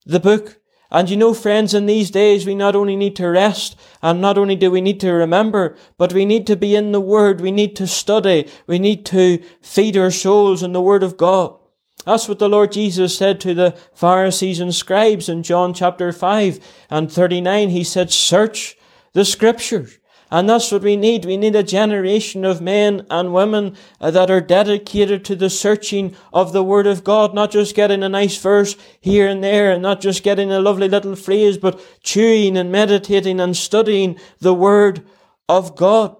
the 0.05 0.19
book. 0.19 0.59
And 0.91 1.09
you 1.09 1.17
know, 1.17 1.33
friends, 1.33 1.73
in 1.73 1.87
these 1.87 2.11
days, 2.11 2.45
we 2.45 2.53
not 2.53 2.75
only 2.75 2.95
need 2.95 3.15
to 3.15 3.27
rest, 3.27 3.75
and 4.03 4.21
not 4.21 4.37
only 4.37 4.55
do 4.55 4.69
we 4.69 4.81
need 4.81 4.99
to 4.99 5.11
remember, 5.11 5.75
but 5.97 6.13
we 6.13 6.25
need 6.25 6.45
to 6.47 6.55
be 6.55 6.75
in 6.75 6.91
the 6.91 7.01
Word. 7.01 7.41
We 7.41 7.51
need 7.51 7.75
to 7.77 7.87
study. 7.87 8.47
We 8.67 8.77
need 8.77 9.03
to 9.07 9.43
feed 9.61 9.97
our 9.97 10.11
souls 10.11 10.61
in 10.61 10.73
the 10.73 10.81
Word 10.81 11.01
of 11.01 11.17
God. 11.17 11.57
That's 12.05 12.29
what 12.29 12.37
the 12.37 12.47
Lord 12.47 12.71
Jesus 12.71 13.17
said 13.17 13.41
to 13.41 13.55
the 13.55 13.71
Pharisees 13.95 14.59
and 14.59 14.75
scribes 14.75 15.27
in 15.27 15.41
John 15.41 15.73
chapter 15.73 16.11
5 16.11 16.59
and 16.91 17.11
39. 17.11 17.69
He 17.69 17.83
said, 17.83 18.11
search 18.11 18.77
the 19.15 19.25
scriptures. 19.25 19.97
And 20.29 20.49
that's 20.49 20.71
what 20.71 20.81
we 20.81 20.97
need. 20.97 21.23
We 21.23 21.37
need 21.37 21.55
a 21.55 21.63
generation 21.63 22.43
of 22.43 22.59
men 22.59 23.05
and 23.09 23.33
women 23.33 23.77
that 24.01 24.29
are 24.29 24.41
dedicated 24.41 25.23
to 25.25 25.35
the 25.35 25.49
searching 25.49 26.15
of 26.33 26.51
the 26.51 26.63
Word 26.63 26.85
of 26.85 27.03
God, 27.03 27.33
not 27.33 27.51
just 27.51 27.75
getting 27.75 28.03
a 28.03 28.09
nice 28.09 28.37
verse 28.37 28.75
here 28.99 29.27
and 29.27 29.43
there 29.43 29.71
and 29.71 29.81
not 29.81 30.01
just 30.01 30.23
getting 30.23 30.51
a 30.51 30.59
lovely 30.59 30.89
little 30.89 31.15
phrase, 31.15 31.57
but 31.57 31.79
chewing 32.03 32.57
and 32.57 32.71
meditating 32.71 33.39
and 33.39 33.55
studying 33.55 34.19
the 34.39 34.53
Word 34.53 35.05
of 35.47 35.75
God. 35.75 36.17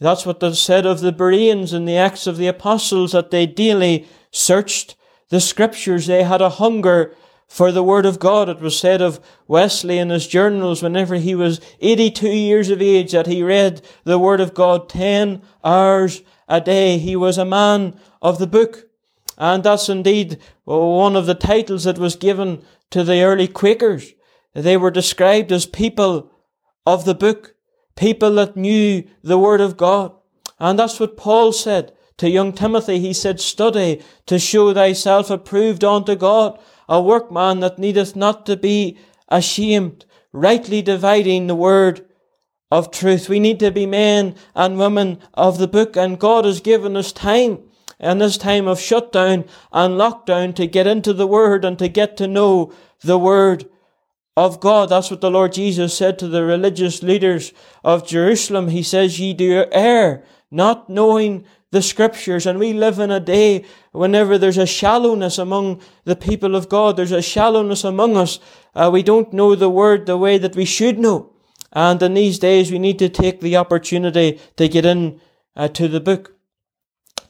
That's 0.00 0.24
what 0.24 0.40
they 0.40 0.52
said 0.54 0.86
of 0.86 1.00
the 1.00 1.12
Bereans 1.12 1.74
in 1.74 1.84
the 1.84 1.96
Acts 1.96 2.26
of 2.26 2.38
the 2.38 2.46
Apostles, 2.46 3.12
that 3.12 3.30
they 3.30 3.44
daily 3.44 4.06
searched 4.30 4.94
the 5.28 5.40
scriptures. 5.40 6.06
They 6.06 6.22
had 6.22 6.40
a 6.40 6.48
hunger 6.48 7.14
for 7.48 7.72
the 7.72 7.82
Word 7.82 8.06
of 8.06 8.18
God. 8.18 8.48
It 8.48 8.60
was 8.60 8.78
said 8.78 9.00
of 9.00 9.20
Wesley 9.46 9.98
in 9.98 10.10
his 10.10 10.26
journals 10.26 10.82
whenever 10.82 11.16
he 11.16 11.34
was 11.34 11.60
82 11.80 12.28
years 12.28 12.70
of 12.70 12.82
age 12.82 13.12
that 13.12 13.26
he 13.26 13.42
read 13.42 13.82
the 14.04 14.18
Word 14.18 14.40
of 14.40 14.54
God 14.54 14.88
10 14.88 15.42
hours 15.64 16.22
a 16.46 16.60
day. 16.60 16.98
He 16.98 17.16
was 17.16 17.38
a 17.38 17.44
man 17.44 17.98
of 18.22 18.38
the 18.38 18.46
book. 18.46 18.84
And 19.38 19.64
that's 19.64 19.88
indeed 19.88 20.38
one 20.64 21.16
of 21.16 21.26
the 21.26 21.34
titles 21.34 21.84
that 21.84 21.98
was 21.98 22.16
given 22.16 22.62
to 22.90 23.02
the 23.02 23.22
early 23.22 23.48
Quakers. 23.48 24.12
They 24.52 24.76
were 24.76 24.90
described 24.90 25.52
as 25.52 25.66
people 25.66 26.30
of 26.84 27.04
the 27.04 27.14
book, 27.14 27.54
people 27.96 28.34
that 28.34 28.56
knew 28.56 29.04
the 29.22 29.38
Word 29.38 29.60
of 29.60 29.76
God. 29.76 30.12
And 30.58 30.78
that's 30.78 30.98
what 30.98 31.16
Paul 31.16 31.52
said 31.52 31.92
to 32.18 32.28
young 32.28 32.52
Timothy, 32.52 32.98
he 32.98 33.12
said, 33.12 33.40
Study 33.40 34.02
to 34.26 34.38
show 34.38 34.74
thyself 34.74 35.30
approved 35.30 35.84
unto 35.84 36.16
God, 36.16 36.58
a 36.88 37.00
workman 37.00 37.60
that 37.60 37.78
needeth 37.78 38.16
not 38.16 38.46
to 38.46 38.56
be 38.56 38.98
ashamed, 39.28 40.04
rightly 40.32 40.82
dividing 40.82 41.46
the 41.46 41.54
word 41.54 42.06
of 42.70 42.90
truth. 42.90 43.28
We 43.28 43.40
need 43.40 43.60
to 43.60 43.70
be 43.70 43.86
men 43.86 44.34
and 44.54 44.78
women 44.78 45.18
of 45.34 45.58
the 45.58 45.68
book, 45.68 45.96
and 45.96 46.18
God 46.18 46.44
has 46.44 46.60
given 46.60 46.96
us 46.96 47.12
time 47.12 47.58
in 47.98 48.18
this 48.18 48.36
time 48.36 48.68
of 48.68 48.80
shutdown 48.80 49.44
and 49.72 49.94
lockdown 49.94 50.54
to 50.54 50.66
get 50.66 50.86
into 50.86 51.12
the 51.12 51.26
word 51.26 51.64
and 51.64 51.78
to 51.78 51.88
get 51.88 52.16
to 52.16 52.28
know 52.28 52.72
the 53.02 53.18
word 53.18 53.68
of 54.36 54.60
God. 54.60 54.90
That's 54.90 55.10
what 55.10 55.20
the 55.20 55.30
Lord 55.30 55.52
Jesus 55.52 55.96
said 55.96 56.18
to 56.18 56.28
the 56.28 56.44
religious 56.44 57.02
leaders 57.02 57.52
of 57.82 58.06
Jerusalem. 58.06 58.68
He 58.68 58.82
says, 58.82 59.18
Ye 59.18 59.34
do 59.34 59.64
err, 59.72 60.24
not 60.50 60.88
knowing 60.88 61.44
the 61.70 61.82
scriptures. 61.82 62.46
And 62.46 62.58
we 62.58 62.72
live 62.72 62.98
in 62.98 63.10
a 63.10 63.20
day 63.20 63.64
whenever 63.92 64.38
there's 64.38 64.58
a 64.58 64.66
shallowness 64.66 65.38
among 65.38 65.80
the 66.04 66.16
people 66.16 66.54
of 66.54 66.68
God, 66.68 66.96
there's 66.96 67.12
a 67.12 67.22
shallowness 67.22 67.84
among 67.84 68.16
us. 68.16 68.38
Uh, 68.74 68.90
we 68.92 69.02
don't 69.02 69.32
know 69.32 69.54
the 69.54 69.68
word 69.68 70.06
the 70.06 70.16
way 70.16 70.38
that 70.38 70.56
we 70.56 70.64
should 70.64 70.98
know. 70.98 71.34
And 71.72 72.02
in 72.02 72.14
these 72.14 72.38
days, 72.38 72.72
we 72.72 72.78
need 72.78 72.98
to 72.98 73.08
take 73.08 73.40
the 73.40 73.56
opportunity 73.56 74.40
to 74.56 74.68
get 74.68 74.86
in 74.86 75.20
uh, 75.54 75.68
to 75.68 75.88
the 75.88 76.00
book. 76.00 76.34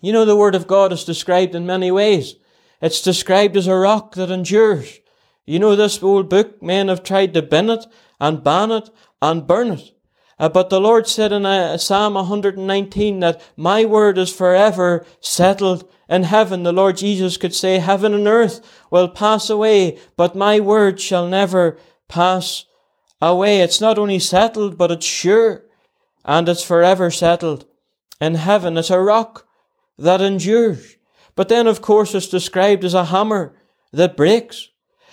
You 0.01 0.12
know, 0.12 0.24
the 0.24 0.37
word 0.37 0.55
of 0.55 0.68
God 0.68 0.92
is 0.92 1.05
described 1.05 1.55
in 1.55 1.66
many 1.66 1.90
ways. 1.90 2.37
It's 2.81 3.03
described 3.03 3.57
as 3.57 3.66
a 3.66 3.74
rock 3.74 4.14
that 4.14 4.31
endures. 4.31 5.01
You 5.44 5.59
know, 5.59 5.74
this 5.74 6.03
old 6.03 6.29
book, 6.29 6.62
men 6.62 6.88
have 6.88 7.03
tried 7.03 7.35
to 7.35 7.42
bend 7.42 7.70
it 7.70 7.87
and 8.20 8.44
ban 8.44 8.70
it 8.70 8.90
and 9.20 9.46
burn 9.46 9.72
it. 9.72 9.92
Uh, 10.38 10.48
but 10.48 10.70
the 10.70 10.81
Lord 10.81 11.09
said 11.09 11.33
in 11.33 11.44
uh, 11.44 11.77
Psalm 11.79 12.14
119 12.14 13.20
that 13.20 13.42
my 13.57 13.85
word 13.85 14.18
is 14.18 14.33
forever 14.33 15.05
settled 15.20 15.88
in 16.09 16.22
heaven. 16.24 16.62
The 16.62 16.72
Lord 16.72 16.96
Jesus 16.96 17.37
could 17.37 17.55
say, 17.55 17.79
heaven 17.79 18.14
and 18.14 18.29
earth 18.29 18.61
will 18.90 19.09
pass 19.09 19.51
away, 19.51 19.98
but 20.16 20.37
my 20.37 20.61
word 20.61 21.01
shall 21.01 21.27
never 21.27 21.77
pass 22.07 22.66
away. 23.20 23.61
It's 23.61 23.81
not 23.81 23.98
only 23.98 24.20
settled, 24.20 24.79
but 24.79 24.92
it's 24.92 25.07
sure 25.07 25.64
and 26.24 26.48
it's 26.48 26.62
forever 26.62 27.11
settled 27.11 27.66
in 28.20 28.37
heaven. 28.37 28.77
It's 28.77 28.90
a 28.90 29.01
rock 29.01 29.46
that 29.98 30.20
endures. 30.20 30.96
But 31.35 31.48
then, 31.48 31.66
of 31.66 31.83
course, 31.83 32.14
it's 32.14 32.29
described 32.29 32.85
as 32.85 32.94
a 32.94 33.07
hammer 33.07 33.55
that 33.92 34.16
breaks 34.16 34.70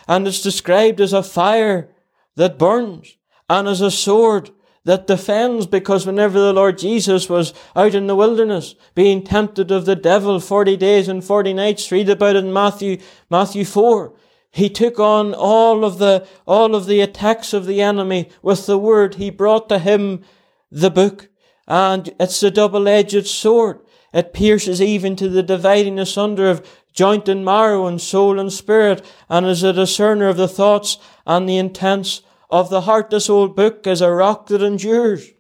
and 0.08 0.28
it's 0.28 0.42
described 0.42 1.02
as 1.02 1.14
a 1.14 1.24
fire 1.24 1.90
that 2.36 2.60
burns 2.60 3.18
and 3.50 3.68
as 3.68 3.82
a 3.82 3.92
sword 3.92 4.52
that 4.86 5.08
defends 5.08 5.65
because 5.65 6.06
whenever 6.06 6.39
the 6.39 6.54
Lord 6.54 6.78
Jesus 6.78 7.28
was 7.28 7.54
out 7.76 7.95
in 7.95 8.08
the 8.08 8.15
wilderness, 8.15 8.76
being 8.93 9.24
tempted 9.24 9.71
of 9.71 9.86
the 9.86 9.95
devil 9.95 10.39
40 10.39 10.78
days 10.78 11.08
and 11.08 11.24
40 11.24 11.54
nights, 11.54 11.91
read 11.91 12.08
about 12.08 12.36
it 12.36 12.45
in 12.45 12.54
Matthew, 12.54 13.00
Matthew 13.30 13.65
4. 13.65 14.13
He 14.52 14.69
took 14.69 15.00
on 15.00 15.34
all 15.34 15.84
of 15.84 15.98
the, 15.98 16.26
all 16.48 16.76
of 16.76 16.86
the 16.86 17.02
attacks 17.02 17.52
of 17.52 17.65
the 17.65 17.82
enemy 17.82 18.30
with 18.41 18.67
the 18.67 18.78
word. 18.78 19.15
He 19.15 19.30
brought 19.30 19.67
to 19.69 19.80
him 19.80 20.24
the 20.71 20.91
book. 20.91 21.30
And 21.67 22.13
it's 22.19 22.41
a 22.43 22.52
double-edged 22.52 23.26
sword. 23.26 23.80
It 24.13 24.34
pierces 24.34 24.82
even 24.82 25.15
to 25.17 25.28
the 25.28 25.43
dividing 25.43 26.00
asunder 26.00 26.48
of 26.50 26.65
joint 26.93 27.28
and 27.28 27.43
marrow 27.43 27.88
and 27.88 28.00
soul 28.00 28.39
and 28.39 28.54
spirit 28.54 29.04
and 29.28 29.45
is 29.45 29.63
a 29.63 29.74
discerner 29.74 30.30
of 30.30 30.38
the 30.38 30.48
thoughts 30.48 30.98
and 31.26 31.50
the 31.50 31.58
intents 31.58 32.21
of 32.60 32.70
the 32.70 32.82
heart. 32.82 33.13
Old 33.30 33.56
book 33.56 33.86
is 33.86 34.02
a 34.02 34.12
rock 34.12 34.48
that 34.48 34.62
endures. 34.62 35.34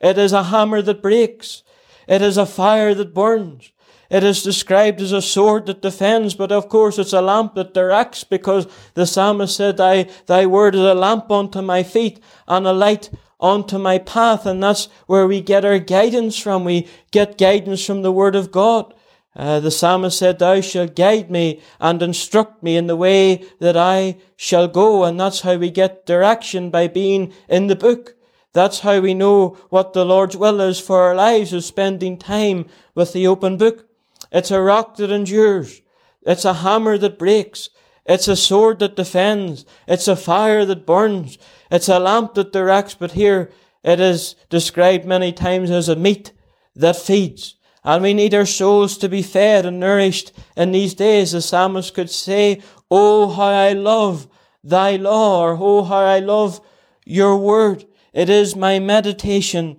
It 0.00 0.18
is 0.18 0.32
a 0.32 0.44
hammer 0.44 0.82
that 0.82 1.02
breaks. 1.02 1.62
It 2.08 2.22
is 2.22 2.36
a 2.36 2.46
fire 2.46 2.94
that 2.94 3.14
burns. 3.14 3.72
It 4.10 4.22
is 4.22 4.42
described 4.42 5.00
as 5.00 5.12
a 5.12 5.22
sword 5.22 5.66
that 5.66 5.82
defends, 5.82 6.34
but 6.34 6.52
of 6.52 6.68
course 6.68 6.98
it's 6.98 7.12
a 7.12 7.20
lamp 7.20 7.54
that 7.54 7.74
directs 7.74 8.22
because 8.24 8.66
the 8.94 9.06
psalmist 9.06 9.56
said, 9.56 9.76
thy, 9.76 10.08
thy 10.26 10.46
word 10.46 10.74
is 10.74 10.80
a 10.80 10.94
lamp 10.94 11.30
unto 11.30 11.60
my 11.62 11.82
feet 11.82 12.20
and 12.46 12.66
a 12.66 12.72
light 12.72 13.10
unto 13.40 13.78
my 13.78 13.98
path. 13.98 14.46
And 14.46 14.62
that's 14.62 14.88
where 15.06 15.26
we 15.26 15.40
get 15.40 15.64
our 15.64 15.80
guidance 15.80 16.38
from. 16.38 16.64
We 16.64 16.88
get 17.10 17.38
guidance 17.38 17.84
from 17.84 18.02
the 18.02 18.12
word 18.12 18.36
of 18.36 18.52
God. 18.52 18.94
Uh, 19.36 19.60
the 19.60 19.70
psalmist 19.70 20.18
said, 20.18 20.38
Thou 20.38 20.62
shalt 20.62 20.96
guide 20.96 21.30
me 21.30 21.60
and 21.78 22.00
instruct 22.00 22.62
me 22.62 22.76
in 22.76 22.86
the 22.86 22.96
way 22.96 23.44
that 23.60 23.76
I 23.76 24.16
shall 24.34 24.66
go. 24.66 25.04
And 25.04 25.20
that's 25.20 25.42
how 25.42 25.56
we 25.56 25.70
get 25.70 26.06
direction 26.06 26.70
by 26.70 26.88
being 26.88 27.34
in 27.46 27.66
the 27.66 27.76
book. 27.76 28.14
That's 28.54 28.80
how 28.80 29.00
we 29.00 29.12
know 29.12 29.58
what 29.68 29.92
the 29.92 30.06
Lord's 30.06 30.38
will 30.38 30.62
is 30.62 30.80
for 30.80 31.02
our 31.02 31.14
lives, 31.14 31.52
is 31.52 31.66
spending 31.66 32.16
time 32.16 32.64
with 32.94 33.12
the 33.12 33.26
open 33.26 33.58
book. 33.58 33.86
It's 34.32 34.50
a 34.50 34.62
rock 34.62 34.96
that 34.96 35.10
endures. 35.10 35.82
It's 36.22 36.46
a 36.46 36.54
hammer 36.54 36.96
that 36.96 37.18
breaks. 37.18 37.68
It's 38.06 38.28
a 38.28 38.36
sword 38.36 38.78
that 38.78 38.96
defends. 38.96 39.66
It's 39.86 40.08
a 40.08 40.16
fire 40.16 40.64
that 40.64 40.86
burns. 40.86 41.36
It's 41.70 41.90
a 41.90 41.98
lamp 41.98 42.32
that 42.34 42.52
directs. 42.52 42.94
But 42.94 43.12
here 43.12 43.50
it 43.84 44.00
is 44.00 44.34
described 44.48 45.04
many 45.04 45.32
times 45.32 45.70
as 45.70 45.90
a 45.90 45.96
meat 45.96 46.32
that 46.74 46.96
feeds. 46.96 47.56
And 47.86 48.02
we 48.02 48.14
need 48.14 48.34
our 48.34 48.44
souls 48.44 48.98
to 48.98 49.08
be 49.08 49.22
fed 49.22 49.64
and 49.64 49.78
nourished 49.78 50.32
in 50.56 50.72
these 50.72 50.92
days. 50.92 51.30
The 51.30 51.40
psalmist 51.40 51.94
could 51.94 52.10
say, 52.10 52.60
Oh, 52.90 53.28
how 53.28 53.44
I 53.44 53.74
love 53.74 54.28
thy 54.64 54.96
law, 54.96 55.42
or 55.42 55.56
oh, 55.58 55.84
how 55.84 56.00
I 56.00 56.18
love 56.18 56.60
your 57.04 57.36
word. 57.36 57.84
It 58.12 58.28
is 58.28 58.56
my 58.56 58.80
meditation 58.80 59.78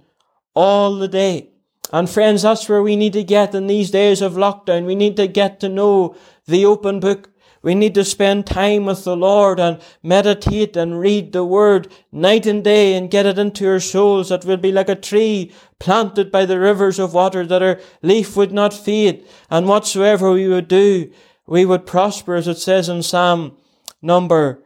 all 0.55 0.95
the 0.95 1.09
day. 1.09 1.49
And 1.91 2.09
friends, 2.09 2.43
that's 2.43 2.69
where 2.69 2.81
we 2.81 2.95
need 2.95 3.13
to 3.13 3.23
get 3.23 3.53
in 3.53 3.67
these 3.67 3.91
days 3.91 4.21
of 4.21 4.33
lockdown. 4.33 4.85
We 4.85 4.95
need 4.95 5.17
to 5.17 5.27
get 5.27 5.59
to 5.59 5.69
know 5.69 6.15
the 6.45 6.65
open 6.65 7.01
book. 7.01 7.29
We 7.61 7.75
need 7.75 7.95
to 7.95 8.03
spend 8.05 8.45
time 8.45 8.85
with 8.85 9.03
the 9.03 9.17
Lord 9.17 9.59
and 9.59 9.81
meditate 10.03 10.77
and 10.77 10.99
read 10.99 11.33
the 11.33 11.43
Word 11.43 11.91
night 12.11 12.45
and 12.45 12.63
day 12.63 12.93
and 12.93 13.09
get 13.09 13.25
it 13.25 13.39
into 13.39 13.67
our 13.67 13.79
souls 13.79 14.29
that 14.29 14.45
will 14.45 14.57
be 14.57 14.71
like 14.71 14.89
a 14.89 14.95
tree 14.95 15.51
planted 15.79 16.31
by 16.31 16.45
the 16.45 16.59
rivers 16.59 16.99
of 16.99 17.13
water 17.13 17.45
that 17.45 17.63
our 17.63 17.79
leaf 18.01 18.37
would 18.37 18.51
not 18.51 18.73
fade. 18.73 19.25
And 19.49 19.67
whatsoever 19.67 20.31
we 20.31 20.47
would 20.47 20.67
do, 20.67 21.11
we 21.47 21.65
would 21.65 21.85
prosper 21.85 22.35
as 22.35 22.47
it 22.47 22.57
says 22.57 22.89
in 22.89 23.03
Psalm 23.03 23.57
number 24.01 24.63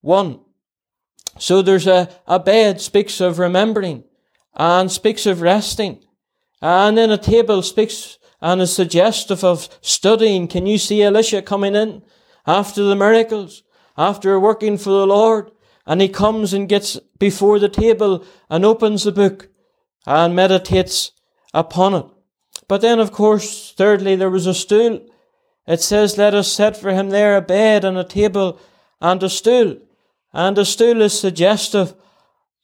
one. 0.00 0.40
So 1.38 1.62
there's 1.62 1.86
a, 1.86 2.10
a 2.26 2.38
bed 2.38 2.80
speaks 2.80 3.20
of 3.20 3.38
remembering 3.38 4.04
and 4.54 4.90
speaks 4.90 5.26
of 5.26 5.40
resting. 5.40 6.02
And 6.60 6.96
then 6.96 7.10
a 7.10 7.18
table 7.18 7.62
speaks 7.62 8.18
and 8.40 8.60
is 8.60 8.74
suggestive 8.74 9.44
of 9.44 9.68
studying. 9.80 10.48
Can 10.48 10.66
you 10.66 10.78
see 10.78 11.02
Elisha 11.02 11.42
coming 11.42 11.74
in? 11.74 12.02
After 12.46 12.82
the 12.82 12.96
miracles, 12.96 13.62
after 13.96 14.38
working 14.38 14.78
for 14.78 14.90
the 14.90 15.06
Lord, 15.06 15.50
and 15.86 16.00
he 16.00 16.08
comes 16.08 16.52
and 16.52 16.68
gets 16.68 16.98
before 17.18 17.58
the 17.58 17.68
table 17.68 18.24
and 18.48 18.64
opens 18.64 19.04
the 19.04 19.12
book 19.12 19.48
and 20.06 20.34
meditates 20.34 21.12
upon 21.52 21.94
it. 21.94 22.06
But 22.68 22.80
then, 22.80 23.00
of 23.00 23.12
course, 23.12 23.72
thirdly, 23.72 24.16
there 24.16 24.30
was 24.30 24.46
a 24.46 24.54
stool. 24.54 25.00
It 25.66 25.80
says, 25.80 26.18
let 26.18 26.34
us 26.34 26.52
set 26.52 26.76
for 26.76 26.90
him 26.90 27.10
there 27.10 27.36
a 27.36 27.42
bed 27.42 27.84
and 27.84 27.98
a 27.98 28.04
table 28.04 28.60
and 29.00 29.22
a 29.22 29.28
stool. 29.28 29.78
And 30.32 30.56
a 30.56 30.64
stool 30.64 31.02
is 31.02 31.18
suggestive 31.18 31.94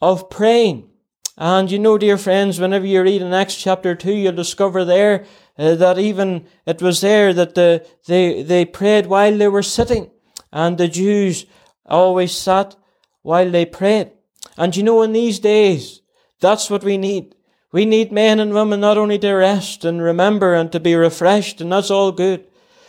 of 0.00 0.30
praying. 0.30 0.88
And 1.36 1.70
you 1.70 1.78
know, 1.78 1.98
dear 1.98 2.18
friends, 2.18 2.58
whenever 2.58 2.86
you 2.86 3.02
read 3.02 3.22
in 3.22 3.32
Acts 3.32 3.56
chapter 3.56 3.94
2, 3.94 4.12
you'll 4.12 4.32
discover 4.32 4.84
there 4.84 5.24
uh, 5.58 5.74
that 5.74 5.98
even 5.98 6.46
it 6.66 6.80
was 6.80 7.00
there 7.00 7.32
that 7.34 7.54
the, 7.54 7.84
they, 8.06 8.42
they 8.42 8.64
prayed 8.64 9.06
while 9.06 9.36
they 9.36 9.48
were 9.48 9.62
sitting. 9.62 10.10
And 10.52 10.78
the 10.78 10.88
Jews 10.88 11.46
always 11.84 12.32
sat 12.32 12.76
while 13.22 13.50
they 13.50 13.66
prayed. 13.66 14.12
And 14.56 14.74
you 14.76 14.82
know, 14.82 15.02
in 15.02 15.12
these 15.12 15.38
days, 15.38 16.00
that's 16.40 16.70
what 16.70 16.84
we 16.84 16.96
need. 16.96 17.34
We 17.72 17.84
need 17.84 18.12
men 18.12 18.40
and 18.40 18.54
women 18.54 18.80
not 18.80 18.96
only 18.96 19.18
to 19.18 19.32
rest 19.32 19.84
and 19.84 20.00
remember 20.00 20.54
and 20.54 20.72
to 20.72 20.80
be 20.80 20.94
refreshed, 20.94 21.60
and 21.60 21.70
that's 21.70 21.90
all 21.90 22.12
good. 22.12 22.46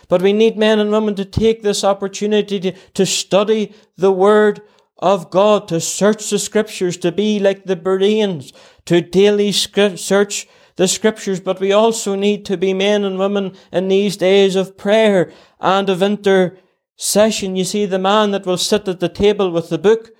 But 0.08 0.22
we 0.22 0.32
need 0.32 0.56
men 0.56 0.78
and 0.78 0.90
women 0.90 1.14
to 1.16 1.24
take 1.24 1.62
this 1.62 1.84
opportunity 1.84 2.58
to, 2.60 2.72
to 2.72 3.06
study 3.06 3.74
the 3.96 4.10
Word 4.10 4.62
of 4.98 5.30
God, 5.30 5.68
to 5.68 5.80
search 5.80 6.30
the 6.30 6.38
Scriptures, 6.38 6.96
to 6.98 7.12
be 7.12 7.38
like 7.38 7.64
the 7.64 7.76
Bereans, 7.76 8.52
to 8.86 9.00
daily 9.00 9.52
search 9.52 10.48
the 10.80 10.88
scriptures, 10.88 11.40
but 11.40 11.60
we 11.60 11.72
also 11.72 12.14
need 12.14 12.46
to 12.46 12.56
be 12.56 12.72
men 12.72 13.04
and 13.04 13.18
women 13.18 13.54
in 13.70 13.88
these 13.88 14.16
days 14.16 14.56
of 14.56 14.78
prayer 14.78 15.30
and 15.60 15.90
of 15.90 16.02
intercession. 16.02 17.54
You 17.54 17.64
see, 17.66 17.84
the 17.84 17.98
man 17.98 18.30
that 18.30 18.46
will 18.46 18.56
sit 18.56 18.88
at 18.88 18.98
the 18.98 19.10
table 19.10 19.50
with 19.50 19.68
the 19.68 19.76
book 19.76 20.12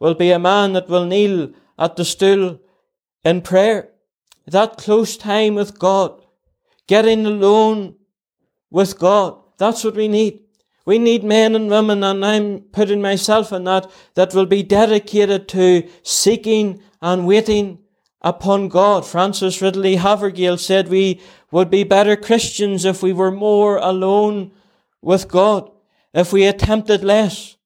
will 0.00 0.16
be 0.16 0.32
a 0.32 0.38
man 0.40 0.72
that 0.72 0.88
will 0.88 1.04
kneel 1.04 1.52
at 1.78 1.94
the 1.94 2.04
stool 2.04 2.58
in 3.22 3.42
prayer. 3.42 3.90
That 4.44 4.76
close 4.76 5.16
time 5.16 5.54
with 5.54 5.78
God, 5.78 6.20
getting 6.88 7.24
alone 7.24 7.94
with 8.72 8.98
God. 8.98 9.40
That's 9.56 9.84
what 9.84 9.94
we 9.94 10.08
need. 10.08 10.40
We 10.84 10.98
need 10.98 11.22
men 11.22 11.54
and 11.54 11.70
women, 11.70 12.02
and 12.02 12.26
I'm 12.26 12.62
putting 12.72 13.00
myself 13.00 13.52
in 13.52 13.62
that, 13.64 13.88
that 14.14 14.34
will 14.34 14.46
be 14.46 14.64
dedicated 14.64 15.46
to 15.50 15.88
seeking 16.02 16.82
and 17.00 17.24
waiting 17.24 17.78
upon 18.20 18.68
God. 18.68 19.06
Frances 19.06 19.62
Ridley 19.62 19.96
Havergal 19.96 20.58
said 20.58 20.88
we 20.88 21.20
would 21.50 21.70
be 21.70 21.84
better 21.84 22.16
Christians 22.16 22.84
if 22.84 23.02
we 23.02 23.12
were 23.12 23.30
more 23.30 23.76
alone 23.76 24.52
with 25.00 25.28
God, 25.28 25.70
if 26.12 26.32
we 26.32 26.44
attempted 26.44 27.04
less 27.04 27.56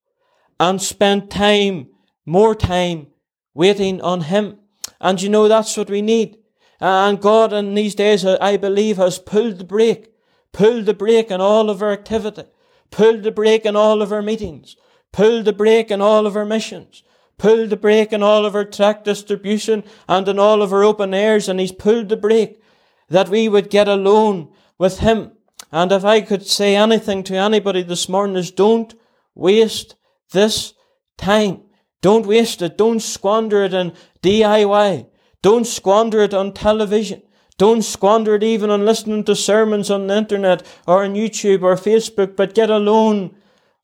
and 0.61 0.81
spent 0.81 1.31
time, 1.31 1.89
more 2.27 2.55
time, 2.55 3.09
waiting 3.55 4.01
on 4.01 4.23
Him. 4.23 4.59
And 5.01 5.21
you 5.21 5.29
know, 5.29 5.49
that's 5.49 5.77
what 5.77 5.91
we 5.91 6.03
need. 6.03 6.39
And 6.81 7.21
God 7.21 7.53
in 7.53 7.75
these 7.75 7.95
days, 7.95 8.25
I 8.25 8.57
believe, 8.57 8.97
has 8.97 9.19
pulled 9.19 9.59
the 9.59 9.65
brake, 9.65 10.13
pulled 10.53 10.87
the 10.87 10.95
brake 10.95 11.31
in 11.31 11.41
all 11.41 11.71
of 11.71 11.83
our 11.83 11.93
activity, 11.93 12.45
pulled 12.91 13.23
the 13.23 13.31
brake 13.31 13.65
in 13.65 13.77
all 13.77 14.03
of 14.03 14.13
our 14.13 14.23
meetings, 14.23 14.77
pulled 15.13 15.45
the 15.45 15.53
brake 15.53 15.91
in 15.91 16.01
all 16.01 16.27
of 16.27 16.37
our 16.37 16.45
missions, 16.45 17.05
pulled 17.43 17.71
the 17.71 17.77
brake 17.77 18.13
in 18.13 18.23
all 18.23 18.47
of 18.47 18.55
our 18.55 18.65
track 18.65 19.03
distribution 19.03 19.83
and 20.09 20.29
in 20.29 20.39
all 20.39 20.63
of 20.63 20.73
our 20.73 20.85
open 20.85 21.13
airs, 21.13 21.49
and 21.49 21.59
He's 21.59 21.73
pulled 21.73 22.09
the 22.09 22.17
brake 22.17 22.63
that 23.09 23.29
we 23.29 23.49
would 23.49 23.69
get 23.69 23.89
alone 23.89 24.49
with 24.79 25.01
Him. 25.01 25.33
And 25.73 25.91
if 25.91 26.05
I 26.05 26.21
could 26.21 26.47
say 26.47 26.77
anything 26.77 27.25
to 27.25 27.35
anybody 27.35 27.83
this 27.83 28.09
morning 28.09 28.37
is 28.37 28.53
don't 28.53 28.95
waste 29.35 29.97
this 30.31 30.75
time. 31.19 31.63
Don't 32.01 32.27
waste 32.27 32.63
it. 32.63 32.79
Don't 32.79 33.01
squander 33.01 33.65
it 33.65 33.75
in 33.75 33.93
DIY. 34.23 35.09
Don't 35.43 35.67
squander 35.67 36.21
it 36.21 36.33
on 36.33 36.53
television. 36.53 37.23
Don't 37.59 37.83
squander 37.83 38.37
it 38.37 38.45
even 38.45 38.71
on 38.71 38.85
listening 38.85 39.25
to 39.25 39.35
sermons 39.35 39.91
on 39.91 40.07
the 40.07 40.17
internet 40.17 40.65
or 40.87 41.03
on 41.03 41.15
YouTube 41.15 41.63
or 41.63 41.75
Facebook, 41.75 42.37
but 42.37 42.55
get 42.55 42.71
alone 42.71 43.35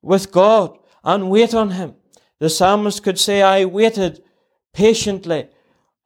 with 0.00 0.30
God 0.30 0.78
and 1.02 1.28
wait 1.28 1.54
on 1.54 1.72
Him. 1.72 1.96
The 2.40 2.48
psalmist 2.48 3.02
could 3.02 3.18
say, 3.18 3.42
I 3.42 3.64
waited 3.64 4.22
patiently 4.72 5.48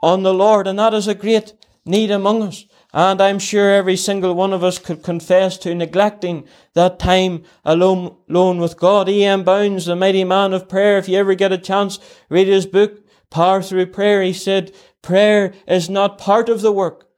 on 0.03 0.23
the 0.23 0.35
Lord, 0.35 0.67
and 0.67 0.79
that 0.79 0.95
is 0.95 1.07
a 1.07 1.15
great 1.15 1.53
need 1.85 2.11
among 2.11 2.43
us. 2.43 2.65
And 2.95 3.23
I'm 3.23 3.39
sure 3.39 3.71
every 3.71 3.97
single 3.97 4.35
one 4.35 4.53
of 4.53 4.63
us 4.63 4.79
could 4.79 5.03
confess 5.03 5.57
to 5.59 5.75
neglecting 5.75 6.47
that 6.75 6.99
time 6.99 7.45
alone, 7.65 8.17
alone 8.29 8.59
with 8.59 8.77
God. 8.77 9.09
E.M. 9.09 9.45
Bounds, 9.45 9.87
the 9.87 9.97
mighty 9.97 10.25
man 10.25 10.53
of 10.53 10.69
prayer, 10.69 10.99
if 10.99 11.09
you 11.09 11.17
ever 11.17 11.35
get 11.35 11.53
a 11.53 11.59
chance, 11.59 11.99
read 12.29 12.49
his 12.49 12.67
book, 12.67 13.01
Power 13.31 13.63
Through 13.63 13.87
Prayer. 13.87 14.23
He 14.23 14.35
said, 14.35 14.73
prayer 15.01 15.55
is 15.67 15.89
not 15.89 16.19
part 16.19 16.49
of 16.51 16.61
the 16.61 16.73
work, 16.73 17.09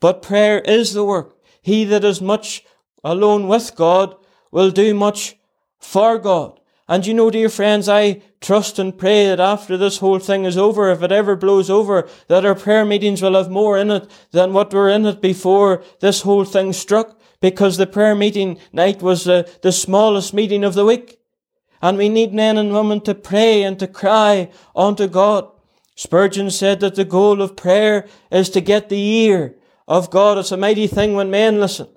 but 0.00 0.22
prayer 0.22 0.60
is 0.60 0.92
the 0.92 1.04
work. 1.04 1.36
He 1.62 1.84
that 1.84 2.04
is 2.04 2.20
much 2.20 2.64
alone 3.02 3.48
with 3.48 3.74
God 3.74 4.14
will 4.50 4.70
do 4.70 4.94
much 4.94 5.36
for 5.78 6.18
God. 6.18 6.60
And 6.88 7.06
you 7.06 7.14
know, 7.14 7.30
dear 7.30 7.48
friends, 7.48 7.88
I 7.88 8.22
trust 8.40 8.78
and 8.78 8.96
pray 8.96 9.26
that 9.26 9.40
after 9.40 9.76
this 9.76 9.98
whole 9.98 10.18
thing 10.18 10.44
is 10.44 10.58
over, 10.58 10.90
if 10.90 11.02
it 11.02 11.12
ever 11.12 11.36
blows 11.36 11.70
over, 11.70 12.08
that 12.28 12.44
our 12.44 12.54
prayer 12.54 12.84
meetings 12.84 13.22
will 13.22 13.34
have 13.34 13.50
more 13.50 13.78
in 13.78 13.90
it 13.90 14.10
than 14.32 14.52
what 14.52 14.74
were 14.74 14.88
in 14.88 15.06
it 15.06 15.20
before 15.20 15.82
this 16.00 16.22
whole 16.22 16.44
thing 16.44 16.72
struck, 16.72 17.18
because 17.40 17.76
the 17.76 17.86
prayer 17.86 18.14
meeting 18.14 18.58
night 18.72 19.00
was 19.00 19.24
the, 19.24 19.48
the 19.62 19.72
smallest 19.72 20.34
meeting 20.34 20.64
of 20.64 20.74
the 20.74 20.84
week. 20.84 21.18
And 21.80 21.98
we 21.98 22.08
need 22.08 22.34
men 22.34 22.58
and 22.58 22.72
women 22.72 23.00
to 23.02 23.14
pray 23.14 23.62
and 23.62 23.78
to 23.78 23.86
cry 23.86 24.50
unto 24.74 25.08
God. 25.08 25.48
Spurgeon 25.94 26.50
said 26.50 26.80
that 26.80 26.94
the 26.94 27.04
goal 27.04 27.42
of 27.42 27.56
prayer 27.56 28.06
is 28.30 28.50
to 28.50 28.60
get 28.60 28.88
the 28.88 29.00
ear 29.00 29.56
of 29.86 30.10
God. 30.10 30.38
It's 30.38 30.52
a 30.52 30.56
mighty 30.56 30.86
thing 30.86 31.14
when 31.14 31.30
men 31.30 31.60
listen. 31.60 31.88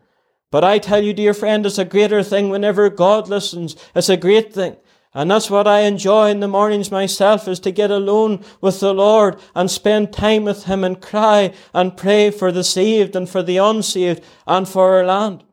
But 0.51 0.63
I 0.63 0.79
tell 0.79 1.03
you, 1.03 1.13
dear 1.13 1.34
friend, 1.34 1.65
it's 1.65 1.77
a 1.77 1.86
greater 1.86 2.23
thing 2.23 2.49
whenever 2.49 2.89
God 2.89 3.27
listens. 3.27 3.75
It's 3.95 4.10
a 4.10 4.17
great 4.17 4.53
thing. 4.53 4.77
And 5.13 5.31
that's 5.31 5.49
what 5.49 5.65
I 5.65 5.81
enjoy 5.81 6.29
in 6.29 6.41
the 6.41 6.47
mornings 6.47 6.91
myself 6.91 7.47
is 7.47 7.62
to 7.62 7.71
get 7.71 7.89
alone 7.89 8.43
with 8.60 8.81
the 8.81 8.93
Lord 8.93 9.39
and 9.55 9.71
spend 9.71 10.12
time 10.12 10.43
with 10.43 10.65
Him 10.65 10.84
and 10.84 11.01
cry 11.01 11.53
and 11.73 11.95
pray 11.95 12.31
for 12.31 12.51
the 12.51 12.65
saved 12.65 13.15
and 13.15 13.29
for 13.29 13.41
the 13.41 13.58
unsaved 13.58 14.21
and 14.45 14.67
for 14.67 14.97
our 14.97 15.05
land. 15.05 15.45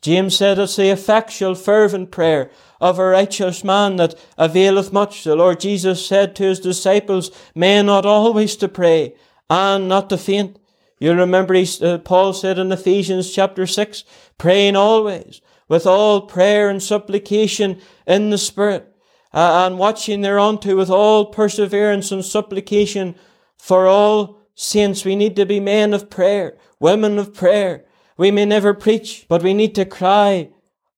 James 0.00 0.36
said 0.36 0.58
it's 0.58 0.76
the 0.76 0.88
effectual 0.88 1.54
fervent 1.54 2.10
prayer 2.10 2.50
of 2.80 2.98
a 2.98 3.04
righteous 3.04 3.62
man 3.62 3.96
that 3.96 4.14
availeth 4.38 4.92
much. 4.92 5.24
The 5.24 5.36
Lord 5.36 5.60
Jesus 5.60 6.06
said 6.06 6.34
to 6.36 6.44
his 6.44 6.60
disciples, 6.60 7.30
men 7.54 7.90
ought 7.90 8.06
always 8.06 8.56
to 8.56 8.68
pray 8.68 9.14
and 9.50 9.88
not 9.88 10.08
to 10.10 10.16
faint. 10.16 10.58
You 10.98 11.12
remember 11.12 11.54
he, 11.54 11.68
uh, 11.82 11.98
Paul 11.98 12.32
said 12.32 12.58
in 12.58 12.72
Ephesians 12.72 13.32
chapter 13.32 13.66
6, 13.66 14.04
praying 14.38 14.76
always 14.76 15.40
with 15.68 15.86
all 15.86 16.22
prayer 16.22 16.70
and 16.70 16.82
supplication 16.82 17.80
in 18.06 18.30
the 18.30 18.38
Spirit, 18.38 18.94
uh, 19.34 19.66
and 19.66 19.78
watching 19.78 20.22
thereunto 20.22 20.74
with 20.76 20.88
all 20.88 21.26
perseverance 21.26 22.10
and 22.12 22.24
supplication 22.24 23.14
for 23.58 23.86
all 23.86 24.38
saints. 24.54 25.04
We 25.04 25.16
need 25.16 25.36
to 25.36 25.44
be 25.44 25.60
men 25.60 25.92
of 25.92 26.08
prayer, 26.08 26.56
women 26.80 27.18
of 27.18 27.34
prayer. 27.34 27.84
We 28.16 28.30
may 28.30 28.46
never 28.46 28.72
preach, 28.72 29.26
but 29.28 29.42
we 29.42 29.52
need 29.52 29.74
to 29.74 29.84
cry 29.84 30.48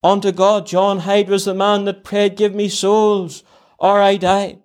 unto 0.04 0.30
God. 0.30 0.66
John 0.66 1.00
Hyde 1.00 1.28
was 1.28 1.46
the 1.46 1.54
man 1.54 1.84
that 1.86 2.04
prayed, 2.04 2.36
give 2.36 2.54
me 2.54 2.68
souls 2.68 3.42
or 3.78 4.00
I 4.00 4.16
die. 4.16 4.58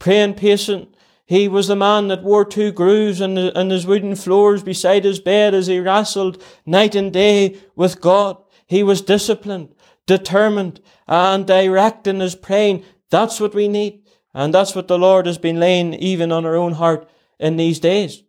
Praying 0.00 0.34
patient 0.34 0.91
he 1.32 1.48
was 1.48 1.68
the 1.68 1.76
man 1.76 2.08
that 2.08 2.22
wore 2.22 2.44
two 2.44 2.72
grooves 2.72 3.22
in, 3.22 3.36
his 3.70 3.86
wooden 3.86 4.16
floors 4.16 4.62
beside 4.62 5.04
his 5.04 5.18
bed 5.18 5.54
as 5.54 5.66
he 5.66 5.80
wrestled 5.80 6.42
night 6.66 6.94
and 6.94 7.10
day 7.10 7.56
with 7.74 8.02
God. 8.02 8.36
He 8.66 8.82
was 8.82 9.00
disciplined, 9.00 9.74
determined, 10.06 10.82
and 11.08 11.46
direct 11.46 12.06
in 12.06 12.20
his 12.20 12.34
praying. 12.34 12.84
That's 13.08 13.40
what 13.40 13.54
we 13.54 13.66
need. 13.66 14.02
And 14.34 14.52
that's 14.52 14.74
what 14.74 14.88
the 14.88 14.98
Lord 14.98 15.24
has 15.24 15.38
been 15.38 15.58
laying 15.58 15.94
even 15.94 16.32
on 16.32 16.44
our 16.44 16.54
own 16.54 16.72
heart 16.72 17.08
in 17.38 17.56
these 17.56 17.80
days. 17.80 18.22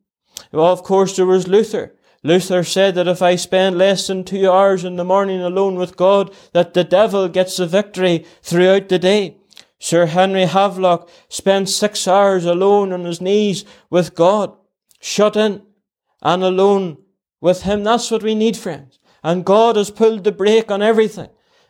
Well, 0.54 0.72
of 0.72 0.84
course, 0.84 1.18
there 1.18 1.26
was 1.26 1.46
Luther. 1.46 1.98
Luther 2.24 2.64
said 2.64 2.96
that 2.96 3.10
if 3.10 3.22
I 3.22 3.36
spend 3.36 3.78
less 3.78 4.08
than 4.08 4.24
two 4.24 4.50
hours 4.50 4.86
in 4.86 4.96
the 4.96 5.04
morning 5.04 5.42
alone 5.42 5.76
with 5.76 5.98
God, 5.98 6.34
that 6.54 6.74
the 6.74 6.86
devil 6.86 7.28
gets 7.28 7.58
the 7.58 7.68
victory 7.68 8.26
throughout 8.42 8.88
the 8.88 8.98
day. 8.98 9.36
Sir 9.84 10.06
Henry 10.06 10.46
Havelock 10.46 11.10
spent 11.28 11.68
six 11.68 12.08
hours 12.08 12.46
alone 12.46 12.94
on 12.94 13.04
his 13.04 13.20
knees 13.20 13.66
with 13.90 14.16
God, 14.16 14.56
shut 15.02 15.36
in 15.36 15.62
and 16.22 16.42
alone 16.42 17.00
with 17.42 17.64
Him. 17.64 17.84
That's 17.84 18.10
what 18.10 18.24
we 18.24 18.34
need, 18.34 18.56
friends. 18.56 18.98
And 19.26 19.44
God 19.44 19.76
has 19.76 19.92
pulled 19.92 20.24
the 20.24 20.32
brake 20.32 20.72
on 20.72 20.82
everything. 20.82 21.28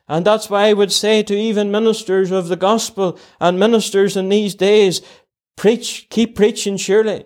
And 0.08 0.28
that's 0.28 0.48
why 0.48 0.68
I 0.68 0.74
would 0.74 0.92
say 0.92 1.24
to 1.24 1.36
even 1.36 1.72
ministers 1.72 2.30
of 2.30 2.50
the 2.50 2.56
gospel 2.56 3.18
and 3.40 3.60
ministers 3.60 4.16
in 4.16 4.30
these 4.30 4.54
days, 4.54 5.02
preach, 5.56 6.06
keep 6.12 6.36
preaching 6.36 6.78
surely, 6.78 7.26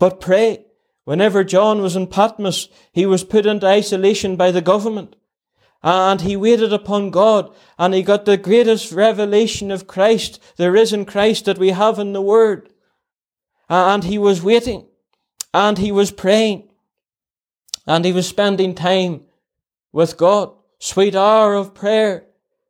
but 0.00 0.20
pray. 0.20 0.64
Whenever 1.04 1.44
John 1.44 1.80
was 1.80 1.94
in 1.94 2.08
Patmos, 2.08 2.68
he 2.90 3.06
was 3.06 3.22
put 3.22 3.46
into 3.46 3.68
isolation 3.68 4.34
by 4.34 4.50
the 4.50 4.60
government 4.60 5.14
and 5.84 6.22
he 6.22 6.34
waited 6.34 6.72
upon 6.72 7.10
God 7.10 7.54
and 7.78 7.92
he 7.92 8.02
got 8.02 8.24
the 8.24 8.38
greatest 8.38 8.90
revelation 8.90 9.70
of 9.70 9.86
Christ, 9.86 10.40
the 10.56 10.72
risen 10.72 11.04
Christ 11.04 11.44
that 11.44 11.58
we 11.58 11.70
have 11.70 11.98
in 11.98 12.14
the 12.14 12.22
Word. 12.22 12.70
And 13.68 14.02
he 14.02 14.16
was 14.16 14.42
waiting 14.42 14.86
and 15.52 15.76
he 15.76 15.92
was 15.92 16.10
praying 16.10 16.70
and 17.86 18.06
he 18.06 18.12
was 18.12 18.26
spending 18.26 18.74
time 18.74 19.26
with 19.92 20.16
God. 20.16 20.54
Sweet 20.78 21.14
hour 21.14 21.54
of 21.54 21.74
prayer, 21.74 22.28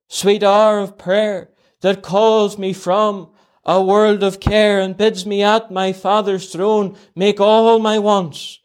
sweet 0.09 0.43
hour 0.43 0.81
of 0.81 0.99
prayer 0.99 1.51
that 1.83 2.03
calls 2.03 2.59
me 2.59 2.73
from 2.73 3.31
a 3.65 3.81
world 3.81 4.25
of 4.25 4.41
care 4.41 4.81
and 4.81 4.97
bids 4.97 5.25
me 5.25 5.41
at 5.41 5.71
my 5.71 5.93
Father's 5.93 6.53
throne 6.53 6.97
make 7.15 7.41
all 7.41 7.79
my 7.79 8.01
wants 8.01 8.59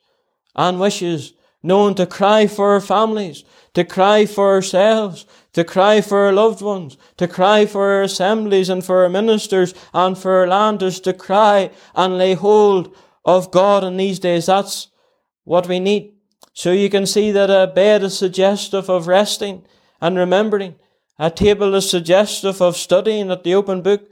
and 0.55 0.79
wishes 0.79 1.33
known 1.61 1.95
to 1.95 2.05
cry 2.05 2.47
for 2.47 2.73
our 2.73 2.81
families, 2.81 3.43
to 3.73 3.83
cry 3.83 4.25
for 4.25 4.49
ourselves, 4.49 5.25
to 5.53 5.63
cry 5.63 6.01
for 6.01 6.25
our 6.25 6.33
loved 6.33 6.61
ones, 6.61 6.97
to 7.17 7.27
cry 7.27 7.65
for 7.65 7.91
our 7.91 8.03
assemblies 8.03 8.69
and 8.69 8.83
for 8.83 9.03
our 9.03 9.09
ministers 9.09 9.73
and 9.93 10.17
for 10.17 10.39
our 10.39 10.47
landers, 10.47 10.99
to 11.01 11.13
cry 11.13 11.69
and 11.95 12.17
lay 12.17 12.33
hold 12.33 12.95
of 13.25 13.51
God 13.51 13.83
in 13.83 13.97
these 13.97 14.19
days. 14.19 14.45
That's 14.45 14.87
what 15.43 15.67
we 15.67 15.79
need. 15.79 16.13
So 16.53 16.71
you 16.71 16.89
can 16.89 17.05
see 17.05 17.31
that 17.31 17.49
a 17.49 17.67
bed 17.67 18.03
is 18.03 18.17
suggestive 18.17 18.89
of 18.89 19.07
resting 19.07 19.65
and 20.01 20.17
remembering. 20.17 20.75
A 21.17 21.29
table 21.29 21.75
is 21.75 21.89
suggestive 21.89 22.61
of 22.61 22.77
studying 22.77 23.29
at 23.31 23.43
the 23.43 23.55
open 23.55 23.81
book, 23.81 24.09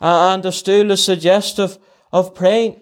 and 0.00 0.44
a 0.44 0.52
stool 0.52 0.90
is 0.90 1.04
suggestive 1.04 1.78
of 2.12 2.34
praying. 2.34 2.80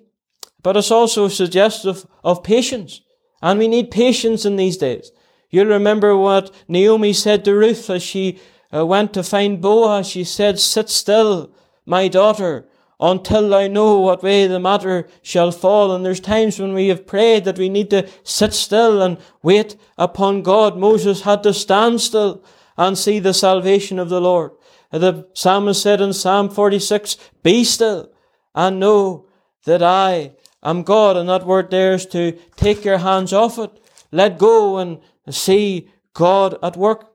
But 0.63 0.77
it's 0.77 0.91
also 0.91 1.29
suggestive 1.29 2.07
of 2.25 2.43
patience. 2.43 3.03
And 3.43 3.59
we 3.59 3.69
need 3.69 3.91
patience 3.91 4.45
in 4.45 4.57
these 4.57 4.77
days. 4.77 5.13
You'll 5.51 5.67
remember 5.67 6.17
what 6.17 6.55
Naomi 6.69 7.13
said 7.13 7.45
to 7.45 7.55
Ruth 7.55 7.89
as 7.91 8.03
she 8.03 8.41
uh, 8.75 8.85
went 8.85 9.13
to 9.15 9.23
find 9.23 9.61
Boaz. 9.61 10.09
She 10.09 10.25
said, 10.25 10.59
Sit 10.59 10.89
still, 10.89 11.51
my 11.85 12.09
daughter, 12.09 12.67
until 12.99 13.55
I 13.55 13.69
know 13.69 14.01
what 14.01 14.23
way 14.23 14.47
the 14.47 14.59
matter 14.59 15.07
shall 15.23 15.53
fall. 15.53 15.95
And 15.95 16.05
there's 16.05 16.21
times 16.21 16.59
when 16.59 16.73
we 16.73 16.89
have 16.89 17.07
prayed 17.07 17.45
that 17.45 17.59
we 17.59 17.69
need 17.69 17.91
to 17.91 18.09
sit 18.25 18.53
still 18.55 19.03
and 19.03 19.19
wait 19.43 19.77
upon 19.99 20.43
God. 20.43 20.77
Moses 20.77 21.23
had 21.23 21.43
to 21.45 21.53
stand 21.53 22.01
still 22.01 22.43
and 22.77 22.97
see 22.97 23.19
the 23.19 23.35
salvation 23.35 23.99
of 23.99 24.09
the 24.09 24.21
Lord. 24.21 24.53
The 24.91 25.27
psalmist 25.35 25.83
said 25.83 26.01
in 26.01 26.13
Psalm 26.13 26.49
46, 26.49 27.17
Be 27.43 27.65
still 27.65 28.11
and 28.55 28.81
know 28.81 29.27
that 29.65 29.83
I 29.83 30.33
am 30.71 30.83
God. 30.83 31.17
And 31.17 31.29
that 31.29 31.47
word 31.47 31.71
there 31.71 31.95
is 31.95 32.07
to 32.07 32.33
take 32.57 32.85
your 32.85 32.99
hands 32.99 33.33
off 33.33 33.59
it, 33.59 33.71
let 34.13 34.39
go 34.39 34.79
and 34.79 34.99
see 35.31 35.89
God 36.13 36.59
at 36.63 36.77
work. 36.77 37.13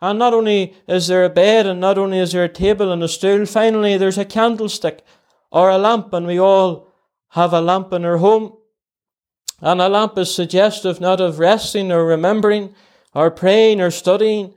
And 0.00 0.18
not 0.18 0.32
only 0.32 0.74
is 0.86 1.08
there 1.08 1.24
a 1.24 1.30
bed 1.30 1.66
and 1.66 1.80
not 1.80 1.98
only 1.98 2.18
is 2.18 2.32
there 2.32 2.44
a 2.44 2.48
table 2.48 2.92
and 2.92 3.02
a 3.02 3.08
stool, 3.08 3.46
finally 3.46 3.96
there's 3.96 4.18
a 4.18 4.24
candlestick 4.24 5.04
or 5.50 5.70
a 5.70 5.78
lamp 5.78 6.12
and 6.12 6.26
we 6.26 6.38
all 6.38 6.92
have 7.30 7.52
a 7.52 7.60
lamp 7.60 7.92
in 7.92 8.04
our 8.04 8.18
home. 8.18 8.56
And 9.60 9.80
a 9.80 9.88
lamp 9.88 10.16
is 10.18 10.32
suggestive 10.32 11.00
not 11.00 11.20
of 11.20 11.40
resting 11.40 11.90
or 11.90 12.04
remembering 12.04 12.74
or 13.12 13.30
praying 13.30 13.80
or 13.80 13.90
studying, 13.90 14.54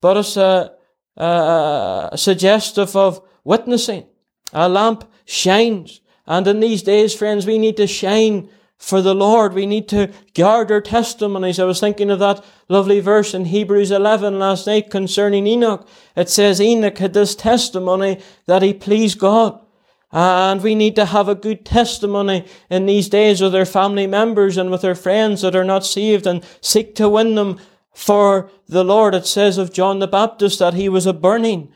but 0.00 0.16
it's 0.16 0.36
a, 0.36 0.72
a, 1.16 2.08
a 2.12 2.18
suggestive 2.18 2.96
of 2.96 3.22
witnessing. 3.44 4.06
A 4.52 4.68
lamp 4.68 5.04
shines. 5.24 6.00
And 6.32 6.46
in 6.46 6.60
these 6.60 6.82
days, 6.82 7.14
friends, 7.14 7.44
we 7.44 7.58
need 7.58 7.76
to 7.76 7.86
shine 7.86 8.48
for 8.78 9.02
the 9.02 9.14
Lord. 9.14 9.52
We 9.52 9.66
need 9.66 9.86
to 9.90 10.10
guard 10.32 10.72
our 10.72 10.80
testimonies. 10.80 11.58
I 11.58 11.64
was 11.64 11.78
thinking 11.78 12.10
of 12.10 12.20
that 12.20 12.42
lovely 12.70 13.00
verse 13.00 13.34
in 13.34 13.44
Hebrews 13.44 13.90
11 13.90 14.38
last 14.38 14.66
night 14.66 14.90
concerning 14.90 15.46
Enoch. 15.46 15.86
It 16.16 16.30
says 16.30 16.58
Enoch 16.58 16.96
had 16.96 17.12
this 17.12 17.34
testimony 17.34 18.18
that 18.46 18.62
he 18.62 18.72
pleased 18.72 19.18
God. 19.18 19.60
And 20.10 20.62
we 20.62 20.74
need 20.74 20.96
to 20.96 21.04
have 21.04 21.28
a 21.28 21.34
good 21.34 21.66
testimony 21.66 22.46
in 22.70 22.86
these 22.86 23.10
days 23.10 23.42
with 23.42 23.54
our 23.54 23.66
family 23.66 24.06
members 24.06 24.56
and 24.56 24.70
with 24.70 24.86
our 24.86 24.94
friends 24.94 25.42
that 25.42 25.54
are 25.54 25.64
not 25.64 25.84
saved 25.84 26.26
and 26.26 26.42
seek 26.62 26.94
to 26.94 27.10
win 27.10 27.34
them 27.34 27.60
for 27.92 28.50
the 28.66 28.84
Lord. 28.84 29.14
It 29.14 29.26
says 29.26 29.58
of 29.58 29.74
John 29.74 29.98
the 29.98 30.08
Baptist 30.08 30.60
that 30.60 30.72
he 30.72 30.88
was 30.88 31.04
a 31.04 31.12
burning 31.12 31.70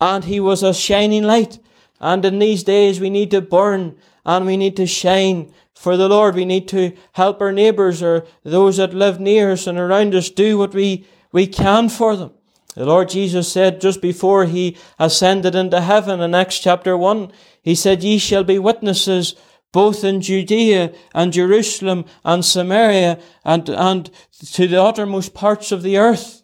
and 0.00 0.24
he 0.24 0.40
was 0.40 0.64
a 0.64 0.74
shining 0.74 1.22
light. 1.22 1.60
And 2.00 2.24
in 2.24 2.38
these 2.38 2.64
days, 2.64 2.98
we 3.00 3.10
need 3.10 3.30
to 3.32 3.40
burn 3.40 3.96
and 4.24 4.46
we 4.46 4.56
need 4.56 4.76
to 4.76 4.86
shine 4.86 5.52
for 5.74 5.96
the 5.96 6.08
Lord. 6.08 6.34
We 6.34 6.44
need 6.44 6.68
to 6.68 6.92
help 7.12 7.40
our 7.40 7.52
neighbours 7.52 8.02
or 8.02 8.26
those 8.42 8.78
that 8.78 8.94
live 8.94 9.20
near 9.20 9.52
us 9.52 9.66
and 9.66 9.78
around 9.78 10.14
us 10.14 10.30
do 10.30 10.58
what 10.58 10.74
we, 10.74 11.06
we 11.32 11.46
can 11.46 11.88
for 11.88 12.16
them. 12.16 12.32
The 12.74 12.86
Lord 12.86 13.08
Jesus 13.08 13.50
said 13.52 13.80
just 13.80 14.00
before 14.00 14.44
he 14.44 14.76
ascended 14.98 15.54
into 15.54 15.80
heaven 15.80 16.20
in 16.20 16.34
Acts 16.34 16.58
chapter 16.58 16.96
1, 16.96 17.32
he 17.62 17.74
said, 17.74 18.04
Ye 18.04 18.18
shall 18.18 18.44
be 18.44 18.58
witnesses 18.58 19.34
both 19.72 20.04
in 20.04 20.20
Judea 20.20 20.92
and 21.14 21.32
Jerusalem 21.32 22.04
and 22.24 22.44
Samaria 22.44 23.18
and, 23.44 23.68
and 23.68 24.10
to 24.52 24.66
the 24.66 24.82
uttermost 24.82 25.34
parts 25.34 25.72
of 25.72 25.82
the 25.82 25.96
earth. 25.96 26.42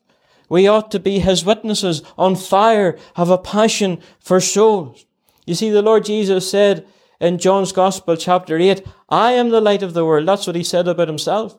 We 0.49 0.69
ought 0.69 0.91
to 0.93 1.01
be 1.01 1.19
his 1.19 1.45
witnesses, 1.45 2.03
on 2.17 2.37
fire, 2.37 2.97
have 3.15 3.31
a 3.31 3.39
passion 3.39 4.01
for 4.21 4.41
souls. 4.41 5.07
You 5.47 5.55
see, 5.55 5.71
the 5.71 5.83
Lord 5.83 6.05
Jesus 6.05 6.51
said 6.51 6.87
in 7.21 7.39
John's 7.39 7.73
Gospel, 7.73 8.17
chapter 8.17 8.59
8, 8.59 8.85
I 9.09 9.33
am 9.33 9.49
the 9.49 9.61
light 9.61 9.83
of 9.83 9.95
the 9.95 10.05
world. 10.05 10.29
That's 10.29 10.47
what 10.47 10.57
he 10.57 10.65
said 10.65 10.87
about 10.89 11.09
himself. 11.09 11.57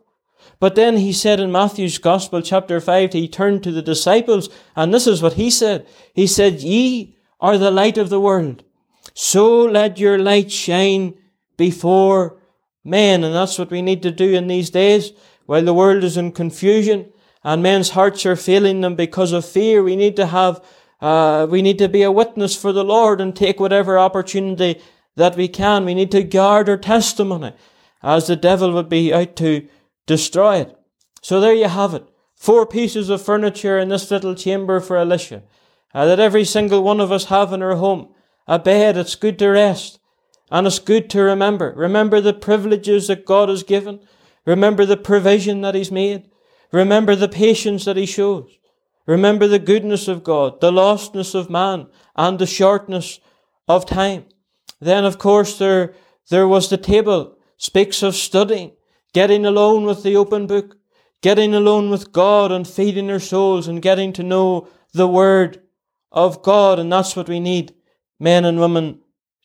But 0.60 0.76
then 0.76 0.97
he 0.97 1.13
said 1.13 1.39
in 1.39 1.52
Matthew's 1.52 1.97
Gospel, 1.97 2.41
chapter 2.41 2.80
5, 2.80 3.13
he 3.13 3.28
turned 3.28 3.63
to 3.63 3.71
the 3.71 3.82
disciples, 3.82 4.50
and 4.76 4.93
this 4.93 5.08
is 5.08 5.21
what 5.21 5.34
he 5.34 5.50
said. 5.50 5.88
He 6.13 6.28
said, 6.28 6.62
Ye 6.62 7.17
are 7.39 7.58
the 7.58 7.71
light 7.71 7.97
of 7.97 8.10
the 8.10 8.19
world. 8.19 8.63
So 9.13 9.63
let 9.63 10.00
your 10.00 10.17
light 10.17 10.52
shine 10.52 11.15
before 11.58 12.38
men. 12.84 13.23
And 13.23 13.34
that's 13.34 13.60
what 13.60 13.71
we 13.71 13.82
need 13.82 14.02
to 14.04 14.12
do 14.12 14.34
in 14.34 14.47
these 14.47 14.69
days. 14.69 15.12
While 15.45 15.63
the 15.63 15.73
world 15.73 16.04
is 16.04 16.17
in 16.17 16.32
confusion 16.32 17.12
and 17.43 17.63
men's 17.63 17.91
hearts 17.91 18.26
are 18.26 18.36
failing 18.36 18.82
them 18.82 18.95
because 18.95 19.32
of 19.32 19.45
fear, 19.45 19.82
we 19.84 19.95
need 19.95 20.15
to 20.17 20.28
have, 20.28 20.63
uh, 20.99 21.47
we 21.49 21.62
need 21.62 21.77
to 21.77 21.88
be 21.88 22.03
a 22.03 22.12
witness 22.12 22.55
for 22.55 22.71
the 22.71 22.83
Lord 22.83 23.21
and 23.21 23.36
take 23.36 23.60
whatever 23.60 23.97
opportunity 23.99 24.81
that 25.15 25.36
we 25.36 25.47
can. 25.47 25.86
We 25.86 25.93
need 25.93 26.12
to 26.12 26.23
guard 26.23 26.69
our 26.69 26.77
testimony 26.77 27.53
as 28.01 28.27
the 28.27 28.36
devil 28.36 28.71
would 28.73 28.89
be 28.89 29.13
out 29.13 29.36
to 29.38 29.67
destroy 30.05 30.57
it. 30.57 30.77
So 31.21 31.39
there 31.39 31.53
you 31.53 31.67
have 31.67 31.93
it. 31.93 32.07
Four 32.36 32.65
pieces 32.65 33.10
of 33.10 33.21
furniture 33.21 33.79
in 33.79 33.89
this 33.89 34.10
little 34.10 34.36
chamber 34.36 34.79
for 34.79 34.97
Elisha. 34.97 35.43
Uh, 35.93 36.05
that 36.05 36.19
every 36.19 36.45
single 36.45 36.83
one 36.83 36.99
of 36.99 37.12
us 37.12 37.25
have 37.25 37.51
in 37.53 37.63
our 37.63 37.75
home. 37.75 38.10
A 38.47 38.60
bed, 38.60 38.97
it's 38.97 39.15
good 39.15 39.39
to 39.39 39.47
rest. 39.47 39.99
And 40.51 40.67
it's 40.67 40.79
good 40.79 41.10
to 41.12 41.21
remember. 41.21 41.73
Remember 41.75 42.21
the 42.21 42.33
privileges 42.33 43.07
that 43.07 43.25
God 43.25 43.49
has 43.49 43.63
given. 43.63 43.99
Remember 44.45 44.86
the 44.86 44.97
provision 44.97 45.62
that 45.62 45.75
He's 45.75 45.91
made. 45.91 46.29
Remember 46.71 47.15
the 47.15 47.27
patience 47.27 47.86
that 47.86 47.97
He 47.97 48.05
shows. 48.05 48.57
Remember 49.08 49.48
the 49.48 49.58
goodness 49.58 50.08
of 50.08 50.24
God, 50.24 50.60
the 50.62 50.72
lostness 50.72 51.34
of 51.34 51.50
man, 51.50 51.88
and 52.15 52.38
the 52.38 52.46
shortness 52.46 53.20
of 53.67 53.86
time. 53.86 54.26
Then, 54.80 55.06
of 55.06 55.17
course, 55.17 55.58
there, 55.58 55.96
there 56.30 56.48
was 56.48 56.70
the 56.70 56.78
table, 56.78 57.38
speaks 57.58 58.04
of 58.04 58.15
studying, 58.15 58.74
getting 59.13 59.46
alone 59.46 59.86
with 59.86 60.04
the 60.04 60.15
open 60.15 60.46
book, 60.46 60.78
getting 61.22 61.56
alone 61.56 61.89
with 61.89 62.12
God 62.12 62.52
and 62.52 62.67
feeding 62.67 63.10
our 63.10 63.20
souls 63.20 63.67
and 63.67 63.82
getting 63.82 64.13
to 64.13 64.24
know 64.24 64.67
the 64.93 65.08
Word 65.08 65.62
of 66.12 66.43
God. 66.43 66.78
And 66.78 66.91
that's 66.91 67.15
what 67.15 67.30
we 67.30 67.39
need 67.39 67.74
men 68.20 68.46
and 68.46 68.60
women 68.60 69.00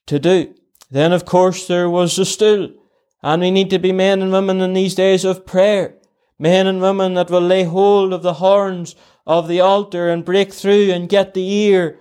to 0.07 0.19
do. 0.19 0.55
Then, 0.91 1.13
of 1.13 1.25
course, 1.25 1.67
there 1.67 1.89
was 1.89 2.17
the 2.17 2.25
stool. 2.25 2.75
And 3.23 3.41
we 3.41 3.53
need 3.53 3.71
to 3.71 3.79
be 3.79 3.93
men 3.93 4.21
and 4.21 4.33
women 4.33 4.61
in 4.61 4.73
these 4.73 4.97
days 4.97 5.25
of 5.25 5.47
prayer. 5.47 5.95
Men 6.39 6.67
and 6.67 6.83
women 6.83 7.15
that 7.15 7.31
will 7.31 7.41
lay 7.41 7.63
hold 7.63 8.13
of 8.13 8.23
the 8.23 8.35
horns 8.35 8.97
of 9.27 9.49
the 9.49 9.61
altar 9.61 10.09
and 10.09 10.25
break 10.25 10.53
through 10.53 10.91
and 10.91 11.09
get 11.09 11.35
the 11.35 11.49
ear 11.49 12.01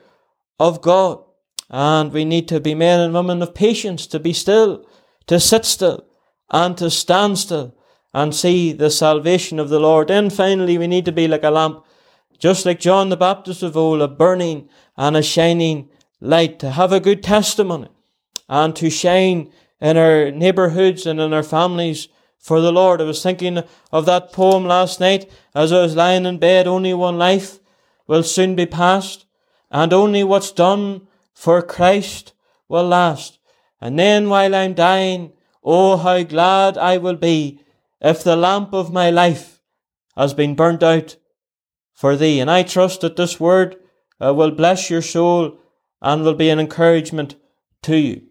of 0.60 0.82
God. 0.82 1.24
And 1.70 2.12
we 2.12 2.26
need 2.26 2.48
to 2.50 2.60
be 2.60 2.76
men 2.76 3.00
and 3.00 3.14
women 3.14 3.42
of 3.42 3.56
patience, 3.56 4.06
to 4.08 4.20
be 4.20 4.34
still, 4.34 4.86
to 5.28 5.40
sit 5.40 5.66
still, 5.66 6.06
and 6.50 6.78
to 6.78 6.90
stand 6.90 7.40
still 7.40 7.76
and 8.14 8.36
see 8.36 8.74
the 8.74 8.90
salvation 8.90 9.60
of 9.60 9.70
the 9.70 9.80
Lord. 9.80 10.10
Then 10.10 10.30
finally, 10.30 10.78
we 10.78 10.88
need 10.88 11.06
to 11.06 11.12
be 11.12 11.28
like 11.28 11.44
a 11.44 11.50
lamp, 11.50 11.86
just 12.38 12.66
like 12.66 12.80
John 12.80 13.10
the 13.10 13.18
Baptist 13.18 13.64
of 13.64 13.78
old, 13.78 14.02
a 14.02 14.08
burning 14.08 14.68
and 14.98 15.16
a 15.16 15.24
shining 15.24 15.90
light, 16.20 16.60
to 16.60 16.72
have 16.72 16.92
a 16.92 17.00
good 17.00 17.24
testimony 17.24 17.88
and 18.50 18.76
to 18.76 18.90
shine 18.90 19.50
in 19.80 19.96
our 19.96 20.30
neighborhoods 20.30 21.06
and 21.06 21.20
in 21.20 21.34
our 21.34 21.44
families 21.44 22.10
for 22.42 22.60
the 22.60 22.72
Lord. 22.72 23.00
I 23.00 23.06
was 23.06 23.24
thinking 23.24 23.64
of 23.92 24.06
that 24.08 24.34
poem 24.34 24.66
last 24.66 25.00
night 25.00 25.32
as 25.56 25.72
I 25.72 25.82
was 25.82 25.96
lying 25.96 26.26
in 26.26 26.40
bed. 26.40 26.68
Only 26.68 26.94
one 26.94 27.18
life 27.18 27.60
will 28.08 28.24
soon 28.24 28.56
be 28.56 28.66
past, 28.66 29.26
and 29.70 29.94
only 29.94 30.24
what's 30.24 30.52
done 30.52 31.08
for 31.34 31.62
Christ 31.62 32.34
will 32.68 32.88
last. 32.88 33.40
And 33.80 33.98
then 33.98 34.28
while 34.28 34.54
I'm 34.54 34.74
dying, 34.74 35.34
oh, 35.64 35.98
how 35.98 36.24
glad 36.24 36.78
I 36.78 36.98
will 36.98 37.16
be 37.16 37.62
if 38.02 38.24
the 38.24 38.36
lamp 38.36 38.74
of 38.74 38.92
my 38.92 39.10
life 39.12 39.62
has 40.18 40.34
been 40.34 40.56
burnt 40.56 40.84
out 40.84 41.16
for 41.94 42.16
thee. 42.16 42.40
And 42.40 42.50
I 42.50 42.64
trust 42.64 43.02
that 43.02 43.16
this 43.16 43.40
word 43.40 43.78
uh, 44.20 44.34
will 44.34 44.52
bless 44.52 44.90
your 44.90 45.02
soul 45.02 45.58
and 46.02 46.24
will 46.24 46.34
be 46.34 46.50
an 46.50 46.60
encouragement 46.60 47.36
to 47.84 47.96
you. 47.96 48.24